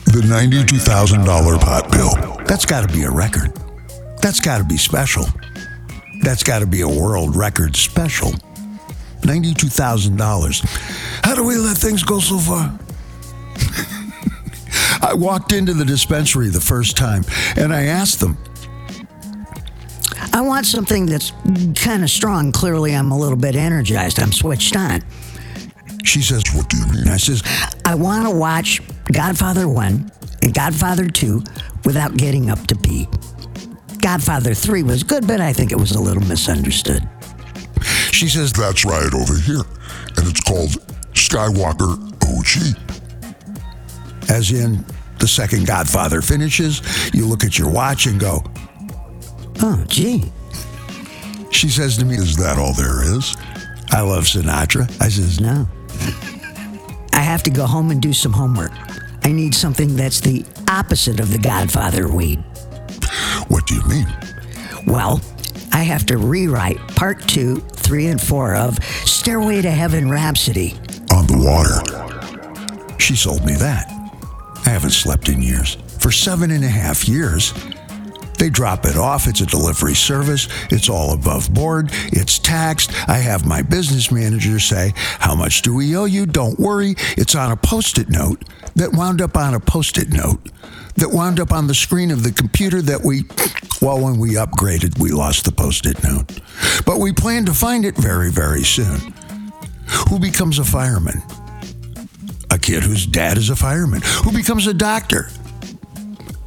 The 0.06 0.22
$92,000 0.24 1.60
pot 1.60 1.92
bill. 1.92 2.12
That's 2.46 2.66
got 2.66 2.88
to 2.88 2.94
be 2.94 3.04
a 3.04 3.12
record. 3.12 3.52
That's 4.22 4.40
got 4.40 4.60
to 4.60 4.64
be 4.64 4.78
special. 4.78 5.25
That's 6.25 6.41
got 6.41 6.60
to 6.60 6.65
be 6.65 6.82
a 6.82 6.89
world 6.89 7.36
record 7.36 7.75
special. 7.75 8.32
$92,000. 9.22 11.24
How 11.24 11.36
do 11.36 11.44
we 11.44 11.55
let 11.55 11.77
things 11.77 12.01
go 12.01 12.20
so 12.20 12.39
far? 12.39 12.79
I 15.07 15.14
walked 15.14 15.53
into 15.53 15.75
the 15.75 15.85
dispensary 15.85 16.50
the 16.50 16.59
first 16.59 16.98
time 16.98 17.24
and 17.55 17.72
I 17.72 17.83
asked 17.83 18.22
them, 18.22 18.40
I 20.33 20.42
want 20.42 20.66
something 20.66 21.05
that's 21.05 21.31
kind 21.75 22.01
of 22.01 22.09
strong. 22.09 22.51
Clearly, 22.51 22.96
I'm 22.96 23.11
a 23.11 23.18
little 23.18 23.38
bit 23.38 23.55
energized. 23.55 24.20
I'm 24.20 24.31
switched 24.31 24.75
on. 24.75 25.03
she 26.03 26.24
says, 26.24 26.44
What 26.55 26.70
do 26.70 26.77
you 26.77 26.88
mean? 26.88 27.07
I 27.07 27.18
says, 27.18 27.44
I 27.85 27.94
want 27.94 28.27
to 28.27 28.35
watch 28.35 28.81
Godfather 29.11 29.70
1 29.70 30.11
and 30.42 30.53
Godfather 30.55 31.07
2 31.07 31.44
without 31.85 32.18
getting 32.18 32.50
up 32.50 32.66
to 32.66 32.75
pee. 32.75 33.07
Godfather 34.05 34.53
3 34.53 34.83
was 34.83 35.01
good, 35.01 35.25
but 35.27 35.41
I 35.41 35.51
think 35.51 35.72
it 35.72 35.79
was 35.79 35.94
a 35.94 36.00
little 36.00 36.22
misunderstood. 36.22 37.09
she 38.11 38.27
says, 38.27 38.53
That's 38.53 38.85
right 38.85 39.11
over 39.11 39.35
here. 39.35 39.63
And 40.15 40.27
it's 40.27 40.41
called 40.41 40.77
Skywalker 41.13 41.98
OG. 42.22 42.77
as 44.29 44.51
in 44.51 44.85
the 45.18 45.27
second 45.27 45.65
Godfather 45.65 46.22
finishes, 46.22 46.83
you 47.15 47.25
look 47.25 47.44
at 47.44 47.57
your 47.57 47.72
watch 47.72 48.05
and 48.05 48.20
go, 48.20 48.44
Oh, 49.63 49.83
gee. 49.87 50.31
she 51.50 51.68
says 51.68 51.98
to 51.98 52.05
me, 52.05 52.13
Is 52.13 52.37
that 52.37 52.59
all 52.59 52.75
there 52.75 53.01
is? 53.18 53.35
I 53.89 54.01
love 54.01 54.25
Sinatra. 54.25 54.85
I 55.01 55.09
says, 55.09 55.41
No. 55.41 55.68
I 57.11 57.22
have 57.22 57.41
to 57.41 57.50
go 57.50 57.65
home 57.65 57.89
and 57.89 58.00
do 58.03 58.13
some 58.13 58.33
homework. 58.33 58.72
I 59.24 59.31
need 59.31 59.55
something 59.55 59.96
that's 59.96 60.20
the 60.20 60.46
opposite 60.70 61.20
of 61.20 61.31
the 61.31 61.39
Godfather 61.39 62.07
weed. 62.07 62.44
What 63.48 63.68
do 63.68 63.75
you 63.75 63.84
mean? 63.88 64.08
Well, 64.88 65.22
I 65.72 65.84
have 65.84 66.05
to 66.08 66.18
rewrite 66.18 66.79
part 66.96 67.27
two, 67.27 67.58
three, 67.58 68.08
and 68.08 68.22
four 68.22 68.55
of 68.55 68.84
Stairway 68.84 69.62
to 69.62 69.72
Heaven 69.72 70.10
Rhapsody. 70.10 70.74
On 71.12 71.27
the 71.27 71.38
water. 71.38 72.98
She 72.98 73.16
sold 73.16 73.46
me 73.46 73.55
that. 73.55 73.88
I 74.66 74.70
haven't 74.70 74.92
slept 74.92 75.29
in 75.29 75.42
years. 75.42 75.75
For 76.00 76.12
seven 76.12 76.51
and 76.51 76.64
a 76.64 76.70
half 76.70 77.08
years, 77.08 77.53
they 78.38 78.50
drop 78.50 78.86
it 78.86 78.98
off. 78.98 79.27
It's 79.27 79.42
a 79.42 79.46
delivery 79.46 79.96
service. 79.96 80.48
It's 80.72 80.90
all 80.90 81.14
above 81.14 81.53
board. 81.53 81.90
It's 82.08 82.40
taxed. 82.40 82.92
I 83.08 83.18
have 83.18 83.46
my 83.46 83.62
business 83.62 84.12
manager 84.12 84.60
say, 84.60 84.94
How 84.96 85.36
much 85.36 85.62
do 85.62 85.75
we 85.75 85.96
owe 85.96 86.05
you? 86.05 86.25
Don't 86.25 86.60
worry. 86.60 86.96
It's 87.18 87.36
on 87.36 87.51
a 87.51 87.55
post 87.58 87.98
it 87.98 88.10
note 88.10 88.44
that 88.75 88.94
wound 88.94 89.22
up 89.22 89.38
on 89.38 89.53
a 89.53 89.60
post 89.60 89.98
it 89.98 90.12
note 90.12 90.40
that 90.96 91.10
wound 91.10 91.40
up 91.40 91.51
on 91.51 91.68
the 91.68 91.75
screen 91.75 92.12
of 92.12 92.24
the 92.24 92.31
computer 92.31 92.81
that 92.81 93.01
we, 93.03 93.24
well, 93.81 94.01
when 94.01 94.18
we 94.18 94.36
upgraded, 94.36 95.00
we 95.00 95.12
lost 95.12 95.46
the 95.46 95.51
post 95.51 95.86
it 95.86 96.01
note. 96.03 96.40
But 96.86 97.00
we 97.00 97.14
plan 97.14 97.46
to 97.46 97.53
find 97.53 97.86
it 97.86 97.96
very, 97.96 98.31
very 98.31 98.64
soon. 98.64 99.14
Who 100.10 100.20
becomes 100.20 100.60
a 100.60 100.66
fireman? 100.66 101.22
a 102.55 102.58
kid 102.58 102.84
whose 102.84 103.05
dad 103.05 103.38
is 103.38 103.50
a 103.50 103.55
fireman, 103.55 104.01
who 104.24 104.31
becomes 104.31 104.66
a 104.66 104.74
doctor, 104.74 105.27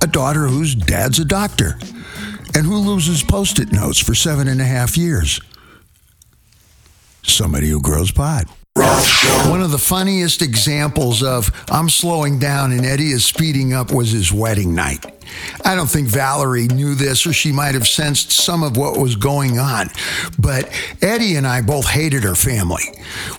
a 0.01 0.07
daughter 0.07 0.47
whose 0.47 0.75
dad's 0.75 1.19
a 1.19 1.25
doctor, 1.25 1.79
and 2.55 2.65
who 2.65 2.79
loses 2.79 3.23
post 3.23 3.59
it 3.59 3.73
notes 3.73 3.99
for 3.99 4.15
seven 4.15 4.49
and 4.49 4.61
a 4.61 4.65
half 4.65 4.97
years. 4.97 5.39
Somebody 7.23 7.69
who 7.69 7.81
grows 7.83 8.11
pot. 8.11 8.47
One 9.51 9.61
of 9.61 9.71
the 9.71 9.79
funniest 9.79 10.41
examples 10.41 11.23
of 11.23 11.51
I'm 11.69 11.89
slowing 11.89 12.39
down 12.39 12.73
and 12.73 12.87
Eddie 12.87 13.13
is 13.13 13.25
speeding 13.25 13.73
up 13.73 13.93
was 13.93 14.13
his 14.13 14.33
wedding 14.33 14.75
night. 14.75 15.18
I 15.65 15.75
don't 15.75 15.91
think 15.91 16.09
Valerie 16.09 16.69
knew 16.69 16.95
this, 16.95 17.27
or 17.27 17.33
she 17.33 17.53
might 17.53 17.75
have 17.75 17.87
sensed 17.87 18.33
some 18.33 18.63
of 18.63 18.77
what 18.77 18.99
was 18.99 19.17
going 19.17 19.59
on. 19.59 19.91
But 20.39 20.73
Eddie 21.03 21.37
and 21.37 21.47
I 21.47 21.63
both 21.63 21.89
hated 21.89 22.25
her 22.25 22.35
family. 22.35 22.85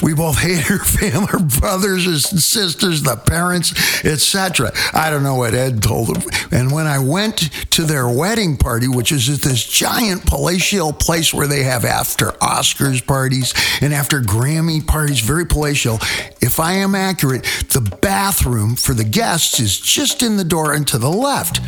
We 0.01 0.13
both 0.13 0.37
hated 0.39 0.65
her 0.65 0.83
family, 0.83 1.27
her 1.27 1.39
brothers, 1.39 2.05
and 2.05 2.19
sisters, 2.19 3.03
the 3.03 3.15
parents, 3.15 3.73
etc. 4.05 4.71
I 4.93 5.09
don't 5.09 5.23
know 5.23 5.35
what 5.35 5.53
Ed 5.53 5.81
told 5.81 6.15
him. 6.15 6.29
And 6.51 6.71
when 6.71 6.87
I 6.87 6.99
went 6.99 7.49
to 7.71 7.83
their 7.83 8.07
wedding 8.07 8.57
party, 8.57 8.87
which 8.87 9.11
is 9.11 9.29
at 9.29 9.41
this 9.41 9.65
giant 9.65 10.25
palatial 10.25 10.93
place 10.93 11.33
where 11.33 11.47
they 11.47 11.63
have 11.63 11.85
after 11.85 12.27
Oscars 12.33 13.05
parties 13.05 13.53
and 13.81 13.93
after 13.93 14.21
Grammy 14.21 14.85
parties, 14.85 15.19
very 15.21 15.45
palatial. 15.45 15.95
If 16.41 16.59
I 16.59 16.73
am 16.73 16.95
accurate, 16.95 17.43
the 17.69 17.81
bathroom 18.01 18.75
for 18.75 18.93
the 18.93 19.03
guests 19.03 19.59
is 19.59 19.79
just 19.79 20.21
in 20.21 20.37
the 20.37 20.43
door 20.43 20.73
and 20.73 20.87
to 20.87 20.97
the 20.97 21.09
left 21.09 21.61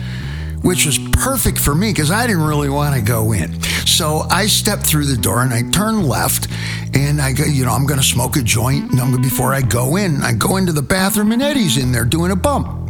which 0.62 0.86
was 0.86 1.00
perfect 1.13 1.58
for 1.58 1.74
me 1.74 1.91
because 1.91 2.12
I 2.12 2.28
didn't 2.28 2.43
really 2.43 2.69
want 2.69 2.95
to 2.95 3.02
go 3.02 3.32
in. 3.34 3.62
So 3.86 4.26
I 4.30 4.47
stepped 4.47 4.86
through 4.86 5.06
the 5.06 5.17
door 5.17 5.41
and 5.41 5.54
I 5.54 5.63
turned 5.69 6.08
left 6.08 6.47
and 6.93 7.21
I 7.21 7.34
go, 7.34 7.43
you 7.45 7.65
know, 7.65 7.71
I'm 7.71 7.86
going 7.86 8.00
to 8.00 8.06
smoke 8.06 8.38
a 8.38 8.41
joint 8.41 8.91
before 9.21 9.54
I 9.54 9.62
go 9.62 9.95
in. 9.95 10.21
I 10.21 10.34
go 10.34 10.58
into 10.58 10.71
the 10.71 10.82
bathroom 10.82 11.32
and 11.32 11.41
Eddie's 11.41 11.78
in 11.78 11.91
there 11.91 12.06
doing 12.06 12.32
a 12.32 12.36
bump. 12.36 12.81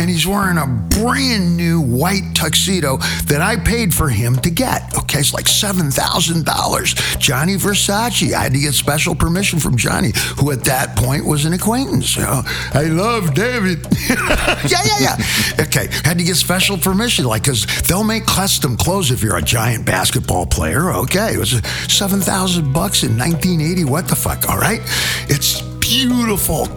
And 0.00 0.08
he's 0.08 0.26
wearing 0.26 0.56
a 0.56 0.66
brand 0.66 1.58
new 1.58 1.78
white 1.78 2.34
tuxedo 2.34 2.96
that 3.26 3.42
I 3.42 3.56
paid 3.56 3.92
for 3.92 4.08
him 4.08 4.34
to 4.36 4.48
get. 4.48 4.96
Okay, 4.96 5.18
it's 5.18 5.34
like 5.34 5.44
$7,000. 5.44 7.18
Johnny 7.18 7.56
Versace. 7.56 8.32
I 8.32 8.44
had 8.44 8.52
to 8.54 8.58
get 8.58 8.72
special 8.72 9.14
permission 9.14 9.58
from 9.58 9.76
Johnny, 9.76 10.12
who 10.38 10.52
at 10.52 10.64
that 10.64 10.96
point 10.96 11.26
was 11.26 11.44
an 11.44 11.52
acquaintance. 11.52 12.16
You 12.16 12.22
know, 12.22 12.40
I 12.72 12.84
love 12.84 13.34
David. 13.34 13.86
yeah, 14.08 14.80
yeah, 14.86 14.98
yeah. 15.00 15.16
Okay, 15.60 15.88
had 16.02 16.16
to 16.16 16.24
get 16.24 16.36
special 16.36 16.78
permission, 16.78 17.26
like, 17.26 17.42
because 17.42 17.66
they'll 17.82 18.02
make 18.02 18.24
custom 18.24 18.78
clothes 18.78 19.10
if 19.10 19.22
you're 19.22 19.36
a 19.36 19.42
giant 19.42 19.84
basketball 19.84 20.46
player. 20.46 20.92
Okay, 20.92 21.34
it 21.34 21.38
was 21.38 21.60
7,000 21.92 22.72
bucks 22.72 23.02
in 23.02 23.18
1980. 23.18 23.84
What 23.84 24.08
the 24.08 24.16
fuck? 24.16 24.48
All 24.48 24.58
right, 24.58 24.80
it's 25.28 25.69
beautiful. 25.90 26.68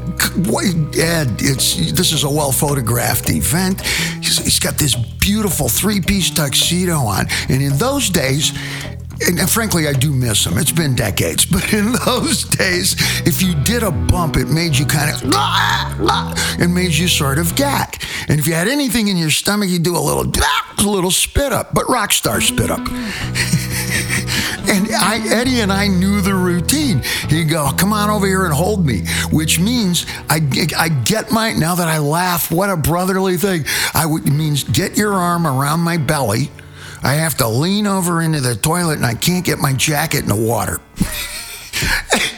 Ed, 0.98 1.42
it's 1.42 1.92
this 1.92 2.12
is 2.12 2.24
a 2.24 2.30
well 2.30 2.52
photographed 2.52 3.30
event. 3.30 3.82
He's, 3.82 4.38
he's 4.40 4.60
got 4.60 4.78
this 4.78 4.96
beautiful 4.96 5.70
three 5.70 6.02
piece 6.02 6.32
tuxedo 6.32 6.96
on, 6.96 7.28
and 7.50 7.62
in 7.62 7.78
those 7.78 8.10
days. 8.10 8.54
And 9.26 9.50
frankly, 9.50 9.88
I 9.88 9.94
do 9.94 10.12
miss 10.12 10.46
him. 10.46 10.58
It's 10.58 10.72
been 10.72 10.96
decades. 10.96 11.46
But 11.54 11.72
in 11.72 11.94
those 12.06 12.44
days, 12.44 12.96
if 13.26 13.42
you 13.42 13.54
did 13.54 13.84
a 13.84 13.92
bump, 13.92 14.38
it 14.38 14.48
made 14.48 14.76
you 14.76 14.86
kind 14.86 15.12
of, 15.12 15.22
it 16.60 16.68
made 16.68 16.92
you 16.92 17.08
sort 17.08 17.38
of 17.38 17.56
gag. 17.56 18.02
And 18.28 18.40
if 18.40 18.48
you 18.48 18.54
had 18.54 18.68
anything 18.68 19.08
in 19.08 19.16
your 19.16 19.30
stomach, 19.30 19.70
you'd 19.70 19.84
do 19.84 19.96
a 19.96 20.00
little, 20.00 20.24
a 20.24 20.82
little 20.90 21.12
spit 21.12 21.54
up, 21.54 21.74
but 21.74 21.88
rock 21.88 22.12
star 22.12 22.42
spit 22.42 22.72
up. 22.72 22.82
And 24.74 24.90
I, 24.92 25.22
Eddie 25.28 25.60
and 25.60 25.72
I 25.72 25.88
knew 25.88 26.20
the 26.20 26.34
routine. 26.34 27.04
He'd 27.30 27.50
go, 27.50 27.72
come 27.78 27.94
on 27.94 28.10
over 28.10 28.26
here 28.26 28.46
and 28.46 28.54
hold 28.54 28.84
me, 28.84 29.06
which 29.32 29.60
means 29.60 30.08
I, 30.30 30.38
I 30.76 30.90
get 30.90 31.32
my, 31.32 31.54
now 31.54 31.76
that 31.76 31.88
I 31.88 32.00
laugh, 32.00 32.52
what 32.52 32.72
a 32.72 32.76
brotherly 32.76 33.38
thing. 33.38 33.66
I 33.94 34.08
would, 34.08 34.26
means 34.26 34.64
get 34.64 34.98
your 34.98 35.14
arm 35.14 35.46
around 35.46 35.82
my 35.82 35.98
belly. 35.98 36.50
I 37.04 37.14
have 37.14 37.36
to 37.38 37.48
lean 37.48 37.86
over 37.86 38.22
into 38.22 38.42
the 38.42 38.56
toilet 38.56 38.96
and 38.96 39.06
I 39.06 39.14
can't 39.14 39.46
get 39.46 39.60
my 39.60 39.74
jacket 39.74 40.22
in 40.22 40.30
the 40.30 40.36
water. 40.36 40.80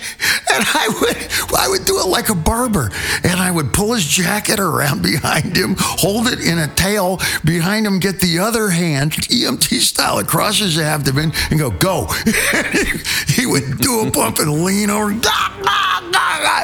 I 1.66 1.68
would, 1.68 1.86
do 1.86 2.00
it 2.00 2.08
like 2.08 2.30
a 2.30 2.36
barber. 2.36 2.92
And 3.24 3.40
I 3.40 3.50
would 3.50 3.74
pull 3.74 3.94
his 3.94 4.06
jacket 4.06 4.60
around 4.60 5.02
behind 5.16 5.58
him, 5.58 5.76
hold 5.80 6.28
it 6.28 6.40
in 6.40 6.60
a 6.60 6.68
tail 6.68 7.20
behind 7.44 7.88
him, 7.88 8.00
get 8.00 8.20
the 8.20 8.38
other 8.40 8.70
hand, 8.70 9.14
EMT 9.14 9.80
style, 9.80 10.20
across 10.20 10.60
his 10.60 10.78
abdomen, 10.78 11.32
and 11.50 11.60
go, 11.60 11.72
go. 11.72 12.06
he 13.28 13.48
would 13.48 13.80
do 13.80 14.02
a 14.02 14.12
bump 14.12 14.38
and 14.38 14.64
lean 14.64 14.92
over. 14.92 15.12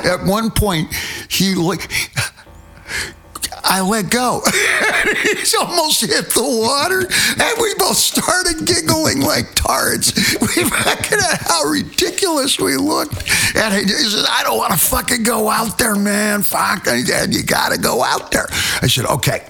At 0.03 0.23
one 0.25 0.51
point, 0.51 0.93
he 1.29 1.55
I 3.71 3.79
let 3.79 4.09
go. 4.09 4.41
He's 5.23 5.55
almost 5.55 6.01
hit 6.01 6.29
the 6.31 6.43
water, 6.43 6.99
and 6.99 7.61
we 7.61 7.73
both 7.75 7.95
started 7.95 8.67
giggling 8.67 9.21
like 9.21 9.55
tards. 9.55 10.11
We 10.41 10.65
fucking 10.65 11.19
how 11.21 11.63
ridiculous 11.63 12.59
we 12.59 12.75
looked. 12.75 13.15
And 13.55 13.73
he 13.73 13.87
said, 13.87 14.25
"I 14.29 14.43
don't 14.43 14.57
want 14.57 14.73
to 14.73 14.77
fucking 14.77 15.23
go 15.23 15.49
out 15.49 15.77
there, 15.77 15.95
man. 15.95 16.43
Fuck, 16.43 16.85
and 16.87 17.07
you 17.33 17.43
got 17.43 17.71
to 17.71 17.77
go 17.77 18.03
out 18.03 18.29
there." 18.31 18.47
I 18.81 18.87
said, 18.87 19.05
"Okay, 19.05 19.47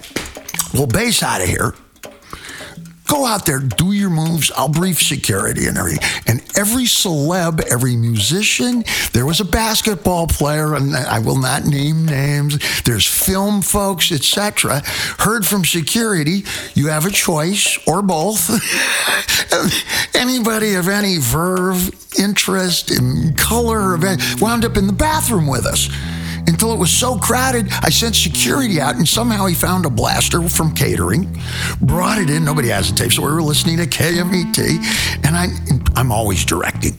well, 0.72 0.86
base 0.86 1.24
out 1.24 1.40
of 1.40 1.48
here." 1.48 1.74
Go 3.12 3.26
out 3.26 3.44
there, 3.44 3.58
do 3.58 3.92
your 3.92 4.08
moves. 4.08 4.50
I'll 4.56 4.70
brief 4.70 4.98
security 4.98 5.66
and 5.66 5.76
everything. 5.76 6.00
And 6.26 6.40
every 6.56 6.84
celeb, 6.84 7.60
every 7.70 7.94
musician, 7.94 8.84
there 9.12 9.26
was 9.26 9.38
a 9.38 9.44
basketball 9.44 10.26
player, 10.28 10.74
and 10.74 10.96
I 10.96 11.18
will 11.18 11.36
not 11.36 11.66
name 11.66 12.06
names. 12.06 12.58
There's 12.84 13.06
film 13.06 13.60
folks, 13.60 14.12
etc. 14.12 14.80
Heard 15.18 15.46
from 15.46 15.66
security, 15.66 16.44
you 16.72 16.86
have 16.88 17.04
a 17.04 17.10
choice 17.10 17.78
or 17.86 18.00
both. 18.00 18.48
Anybody 20.14 20.76
of 20.76 20.88
any 20.88 21.18
verve, 21.18 21.90
interest, 22.18 22.90
in 22.90 23.34
color, 23.34 23.98
wound 24.40 24.64
up 24.64 24.78
in 24.78 24.86
the 24.86 24.94
bathroom 24.94 25.46
with 25.48 25.66
us 25.66 25.90
until 26.46 26.72
it 26.72 26.78
was 26.78 26.90
so 26.90 27.16
crowded, 27.18 27.68
I 27.82 27.90
sent 27.90 28.14
security 28.14 28.80
out, 28.80 28.96
and 28.96 29.08
somehow 29.08 29.46
he 29.46 29.54
found 29.54 29.86
a 29.86 29.90
blaster 29.90 30.48
from 30.48 30.74
catering, 30.74 31.38
brought 31.80 32.18
it 32.18 32.30
in. 32.30 32.44
Nobody 32.44 32.68
has 32.68 32.90
a 32.90 32.94
tape, 32.94 33.12
so 33.12 33.22
we 33.22 33.32
were 33.32 33.42
listening 33.42 33.78
to 33.78 33.86
KMET, 33.86 34.58
and 35.24 35.36
I, 35.36 35.48
I'm 35.96 36.10
always 36.10 36.44
directing. 36.44 36.98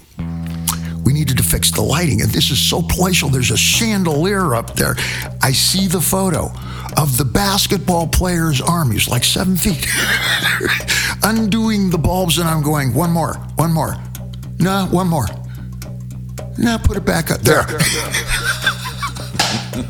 We 1.03 1.11
needed 1.11 1.37
to 1.37 1.43
fix 1.43 1.71
the 1.71 1.81
lighting, 1.81 2.21
and 2.21 2.31
this 2.31 2.49
is 2.49 2.59
so 2.59 2.81
palatial. 2.81 3.29
There's 3.29 3.51
a 3.51 3.57
chandelier 3.57 4.55
up 4.55 4.75
there. 4.75 4.95
I 5.41 5.51
see 5.51 5.87
the 5.87 5.99
photo 5.99 6.51
of 6.97 7.17
the 7.17 7.25
basketball 7.25 8.07
player's 8.07 8.61
arm. 8.61 8.91
He's 8.91 9.09
like 9.09 9.25
seven 9.25 9.57
feet, 9.57 9.85
undoing 11.23 11.89
the 11.89 11.97
bulbs, 11.97 12.37
and 12.37 12.47
I'm 12.47 12.63
going, 12.63 12.93
one 12.93 13.11
more, 13.11 13.33
one 13.55 13.73
more. 13.73 13.95
No, 14.59 14.87
one 14.91 15.07
more. 15.07 15.27
Now 16.57 16.77
put 16.77 16.95
it 16.97 17.05
back 17.05 17.31
up 17.31 17.41
there. 17.41 17.63
there, 17.63 17.77
there, 17.77 18.11
there. 18.11 18.49
Eddie 19.73 19.81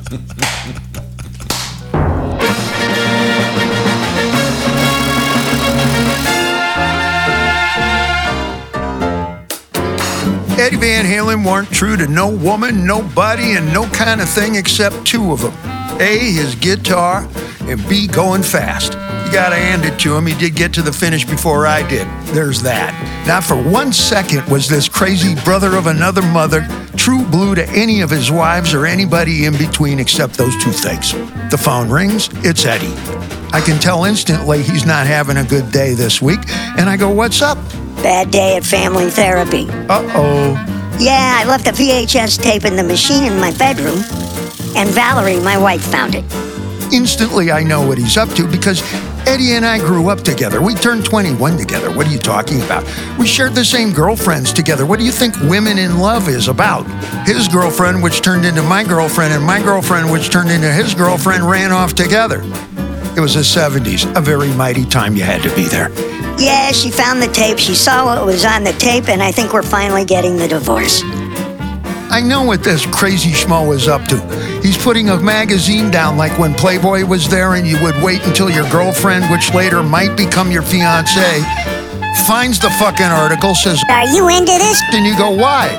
Van 10.78 11.04
Halen 11.04 11.46
weren't 11.46 11.70
true 11.70 11.98
to 11.98 12.08
no 12.08 12.30
woman, 12.30 12.88
nobody, 12.88 13.58
and 13.58 13.74
no 13.74 13.90
kind 13.90 14.22
of 14.22 14.30
thing 14.30 14.56
except 14.56 15.06
two 15.06 15.34
of 15.34 15.42
them. 15.42 15.52
A, 16.00 16.32
his 16.32 16.56
guitar, 16.56 17.28
and 17.70 17.88
B, 17.88 18.08
going 18.08 18.44
fast. 18.44 18.94
You 18.94 19.32
gotta 19.32 19.56
hand 19.56 19.86
it 19.86 20.00
to 20.00 20.16
him, 20.16 20.26
he 20.26 20.36
did 20.36 20.56
get 20.56 20.74
to 20.74 20.82
the 20.82 20.94
finish 20.94 21.26
before 21.26 21.66
I 21.66 21.88
did. 21.88 22.08
There's 22.36 22.62
that. 22.64 22.94
Not 23.28 23.44
for 23.44 23.56
one 23.56 23.94
second 23.94 24.46
was 24.48 24.68
this 24.68 24.90
crazy 24.90 25.36
brother 25.44 25.76
of 25.76 25.88
another 25.88 26.22
mother 26.22 26.68
true 26.98 27.26
blue 27.26 27.56
to 27.56 27.68
any 27.70 28.02
of 28.02 28.10
his 28.10 28.32
wives 28.32 28.74
or 28.74 28.86
anybody 28.86 29.46
in 29.46 29.58
between 29.58 30.00
except 30.00 30.36
those 30.36 30.56
two 30.64 30.72
things. 30.72 31.14
The 31.52 31.60
phone 31.62 31.90
rings, 31.90 32.30
it's 32.46 32.66
Eddie. 32.66 32.94
I 33.52 33.62
can 33.62 33.80
tell 33.80 34.06
instantly 34.06 34.64
he's 34.64 34.86
not 34.86 35.06
having 35.06 35.38
a 35.38 35.44
good 35.44 35.72
day 35.72 35.94
this 35.94 36.22
week, 36.22 36.40
and 36.78 36.90
I 36.90 36.98
go, 36.98 37.10
What's 37.10 37.42
up? 37.42 37.58
Bad 37.98 38.32
day 38.32 38.58
at 38.58 38.64
family 38.64 39.10
therapy. 39.10 39.68
Uh 39.70 40.04
oh. 40.16 40.54
Yeah, 41.00 41.38
I 41.40 41.46
left 41.46 41.68
a 41.68 41.72
VHS 41.72 42.42
tape 42.42 42.66
in 42.66 42.76
the 42.76 42.84
machine 42.84 43.24
in 43.24 43.40
my 43.40 43.52
bedroom, 43.58 44.00
and 44.76 44.90
Valerie, 44.90 45.40
my 45.40 45.58
wife, 45.58 45.82
found 45.82 46.16
it. 46.16 46.43
Instantly, 46.94 47.52
I 47.52 47.64
know 47.64 47.86
what 47.88 47.98
he's 47.98 48.18
up 48.18 48.30
to 48.36 48.48
because 48.48 48.84
Eddie 49.28 49.54
and 49.54 49.66
I 49.66 49.80
grew 49.80 50.10
up 50.10 50.22
together. 50.22 50.62
We 50.62 50.76
turned 50.76 51.04
21 51.04 51.58
together. 51.58 51.90
What 51.92 52.06
are 52.06 52.12
you 52.12 52.20
talking 52.20 52.62
about? 52.62 52.84
We 53.18 53.26
shared 53.26 53.56
the 53.56 53.66
same 53.66 53.92
girlfriends 53.92 54.54
together. 54.54 54.86
What 54.86 55.00
do 55.00 55.06
you 55.06 55.12
think 55.12 55.36
women 55.42 55.80
in 55.80 55.98
love 55.98 56.30
is 56.30 56.48
about? 56.48 56.86
His 57.26 57.48
girlfriend, 57.48 58.04
which 58.04 58.22
turned 58.22 58.46
into 58.46 58.62
my 58.62 58.84
girlfriend, 58.84 59.34
and 59.34 59.44
my 59.44 59.60
girlfriend, 59.60 60.12
which 60.12 60.30
turned 60.30 60.52
into 60.52 60.72
his 60.72 60.94
girlfriend, 60.94 61.50
ran 61.50 61.72
off 61.72 61.96
together. 61.96 62.42
It 63.18 63.22
was 63.22 63.34
the 63.34 63.42
70s, 63.42 64.16
a 64.16 64.22
very 64.22 64.54
mighty 64.54 64.86
time 64.86 65.16
you 65.16 65.24
had 65.24 65.42
to 65.42 65.56
be 65.56 65.64
there. 65.64 65.90
Yeah, 66.38 66.72
she 66.72 66.92
found 66.92 67.24
the 67.24 67.28
tape. 67.28 67.58
She 67.58 67.74
saw 67.74 68.06
what 68.06 68.24
was 68.24 68.46
on 68.46 68.64
the 68.64 68.74
tape, 68.74 69.10
and 69.10 69.24
I 69.24 69.32
think 69.32 69.52
we're 69.52 69.64
finally 69.64 70.06
getting 70.06 70.38
the 70.38 70.48
divorce. 70.48 71.02
I 72.14 72.22
know 72.22 72.44
what 72.44 72.64
this 72.64 72.86
crazy 72.86 73.32
schmo 73.32 73.74
is 73.74 73.88
up 73.88 74.04
to. 74.10 74.22
He's 74.62 74.78
putting 74.78 75.10
a 75.10 75.20
magazine 75.20 75.90
down 75.90 76.16
like 76.16 76.38
when 76.38 76.54
Playboy 76.54 77.06
was 77.06 77.28
there 77.28 77.56
and 77.56 77.66
you 77.66 77.82
would 77.82 77.96
wait 78.04 78.24
until 78.28 78.52
your 78.52 78.70
girlfriend, 78.70 79.26
which 79.32 79.52
later 79.52 79.82
might 79.82 80.16
become 80.16 80.52
your 80.52 80.62
fiance, 80.62 81.42
finds 82.28 82.60
the 82.60 82.70
fucking 82.78 83.08
article, 83.08 83.56
says, 83.56 83.82
Are 83.90 84.06
you 84.06 84.30
into 84.30 84.52
this? 84.52 84.80
And 84.94 85.08
you 85.08 85.18
go, 85.18 85.32
Why? 85.32 85.70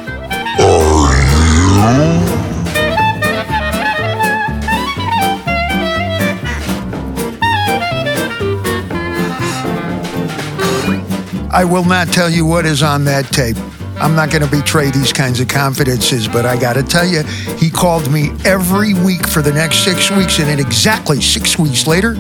I 11.53 11.65
will 11.65 11.85
not 11.85 12.09
tell 12.09 12.29
you 12.29 12.45
what 12.45 12.67
is 12.67 12.83
on 12.83 13.05
that 13.05 13.27
tape. 13.27 13.57
I'm 13.97 14.15
not 14.17 14.31
going 14.31 14.43
to 14.43 14.51
betray 14.51 14.91
these 14.91 15.13
kinds 15.13 15.41
of 15.41 15.49
confidences, 15.49 16.27
but 16.27 16.45
I 16.45 16.59
got 16.59 16.75
to 16.75 16.83
tell 16.83 17.07
you, 17.07 17.23
he 17.57 17.71
called 17.71 18.11
me 18.11 18.33
every 18.45 18.95
week 18.95 19.27
for 19.27 19.41
the 19.41 19.53
next 19.53 19.85
six 19.85 20.11
weeks, 20.11 20.39
and 20.39 20.49
then 20.49 20.59
exactly 20.59 21.21
six 21.21 21.59
weeks 21.59 21.87
later, 21.87 22.15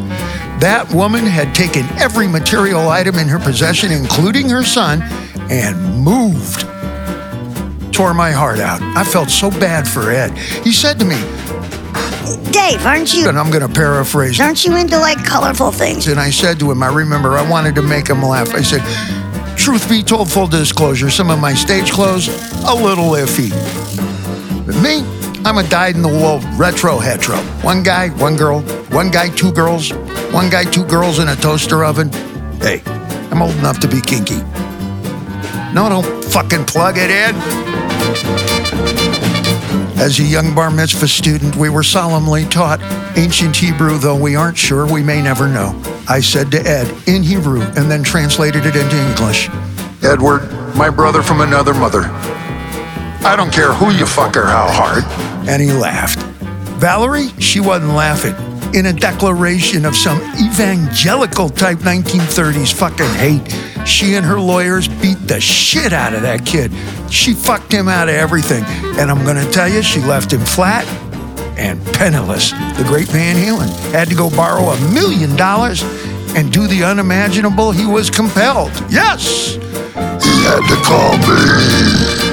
that 0.61 0.89
woman 0.95 1.25
had 1.25 1.55
taken 1.55 1.85
every 1.99 2.29
material 2.29 2.89
item 2.89 3.17
in 3.17 3.27
her 3.29 3.39
possession, 3.39 3.91
including 3.91 4.49
her 4.49 4.63
son, 4.63 5.03
and 5.51 6.03
moved. 6.03 6.61
Tore 7.93 8.15
my 8.15 8.31
heart 8.31 8.61
out. 8.61 8.81
I 8.97 9.05
felt 9.05 9.31
so 9.31 9.51
bad 9.51 9.87
for 9.87 10.11
Ed. 10.11 10.37
He 10.39 10.73
said 10.73 10.99
to 11.01 11.05
me, 11.05 11.21
Dave, 12.51 12.87
aren't 12.87 13.13
you? 13.13 13.29
And 13.29 13.39
I'm 13.39 13.51
going 13.51 13.67
to 13.67 13.73
paraphrase. 13.73 14.41
Aren't 14.41 14.65
you 14.65 14.77
into 14.77 14.99
like 14.99 15.23
colorful 15.25 15.71
things? 15.71 16.07
And 16.07 16.19
I 16.19 16.31
said 16.31 16.59
to 16.61 16.71
him, 16.71 16.83
I 16.83 16.93
remember 16.93 17.37
I 17.37 17.49
wanted 17.49 17.75
to 17.75 17.83
make 17.83 18.09
him 18.09 18.23
laugh. 18.23 18.55
I 18.55 18.63
said, 18.63 18.81
Truth 19.57 19.89
be 19.89 20.03
told, 20.03 20.31
full 20.31 20.47
disclosure, 20.47 21.11
some 21.11 21.31
of 21.31 21.41
my 21.41 21.55
stage 21.55 21.91
clothes, 21.91 22.29
a 22.67 22.75
little 22.75 23.11
iffy. 23.13 23.51
But 24.67 24.77
me, 24.83 25.03
I'm 25.45 25.59
a 25.59 25.69
dyed 25.69 25.95
in 25.95 26.03
the 26.03 26.09
wool 26.09 26.41
retro 26.57 26.99
hetero. 26.99 27.39
One 27.63 27.83
guy, 27.83 28.09
one 28.11 28.37
girl, 28.37 28.61
one 28.91 29.11
guy, 29.11 29.29
two 29.31 29.53
girls, 29.53 29.93
one 30.33 30.51
guy, 30.51 30.65
two 30.65 30.85
girls 30.85 31.19
in 31.19 31.29
a 31.29 31.37
toaster 31.37 31.85
oven. 31.85 32.11
Hey, 32.61 32.83
I'm 33.31 33.43
old 33.43 33.55
enough 33.57 33.79
to 33.81 33.89
be 33.89 34.01
kinky. 34.01 34.39
No, 35.73 35.89
don't 35.89 36.25
fucking 36.25 36.65
plug 36.67 36.97
it 36.99 37.11
in. 37.11 37.84
As 40.05 40.21
a 40.21 40.23
young 40.23 40.55
bar 40.55 40.71
mitzvah 40.71 41.09
student, 41.09 41.57
we 41.57 41.71
were 41.71 41.83
solemnly 41.83 42.45
taught 42.45 42.79
ancient 43.17 43.57
Hebrew, 43.57 43.97
though 43.97 44.15
we 44.15 44.37
aren't 44.37 44.59
sure, 44.59 44.87
we 44.87 45.03
may 45.03 45.23
never 45.23 45.49
know. 45.49 45.81
I 46.07 46.21
said 46.21 46.51
to 46.51 46.61
Ed 46.61 46.95
in 47.09 47.23
Hebrew 47.23 47.63
and 47.63 47.91
then 47.91 48.03
translated 48.03 48.67
it 48.67 48.77
into 48.77 49.03
English 49.03 49.49
Edward, 50.03 50.43
my 50.77 50.91
brother 50.91 51.23
from 51.23 51.41
another 51.41 51.73
mother. 51.73 52.03
I 53.25 53.33
don't 53.35 53.51
care 53.51 53.73
who 53.73 53.93
you 53.93 54.05
fuck 54.05 54.37
or 54.37 54.45
how 54.45 54.71
hard. 54.71 55.05
And 55.49 55.63
he 55.63 55.73
laughed. 55.73 56.19
Valerie, 56.79 57.29
she 57.39 57.61
wasn't 57.61 57.95
laughing. 57.95 58.35
In 58.75 58.87
a 58.87 58.93
declaration 58.93 59.85
of 59.85 59.95
some 59.95 60.21
evangelical 60.35 61.49
type 61.49 61.79
1930s 61.79 62.73
fucking 62.73 63.07
hate, 63.07 63.87
she 63.87 64.17
and 64.17 64.27
her 64.27 64.41
lawyers 64.41 64.89
beat 64.89 65.19
the 65.29 65.41
shit 65.41 65.93
out 65.93 66.13
of 66.13 66.23
that 66.23 66.45
kid. 66.45 66.73
She 67.09 67.35
fucked 67.35 67.71
him 67.71 67.89
out 67.89 68.09
of 68.09 68.17
everything. 68.17 68.65
And 68.99 69.13
I'm 69.13 69.25
gonna 69.25 69.49
tell 69.53 69.69
you, 69.69 69.81
she 69.81 70.01
left 70.01 70.33
him 70.33 70.41
flat 70.41 70.85
and 71.57 71.81
penniless. 71.95 72.51
The 72.51 72.85
great 72.89 73.07
Van 73.07 73.37
Halen 73.37 73.71
had 73.93 74.09
to 74.09 74.17
go 74.17 74.29
borrow 74.29 74.65
a 74.65 74.93
million 74.93 75.37
dollars 75.37 75.85
and 76.35 76.53
do 76.53 76.67
the 76.67 76.83
unimaginable. 76.83 77.71
He 77.71 77.87
was 77.87 78.11
compelled. 78.11 78.73
Yes! 78.91 79.55
He 79.55 80.35
had 80.43 80.67
to 80.69 80.77
call 80.83 81.17
me. 81.19 82.24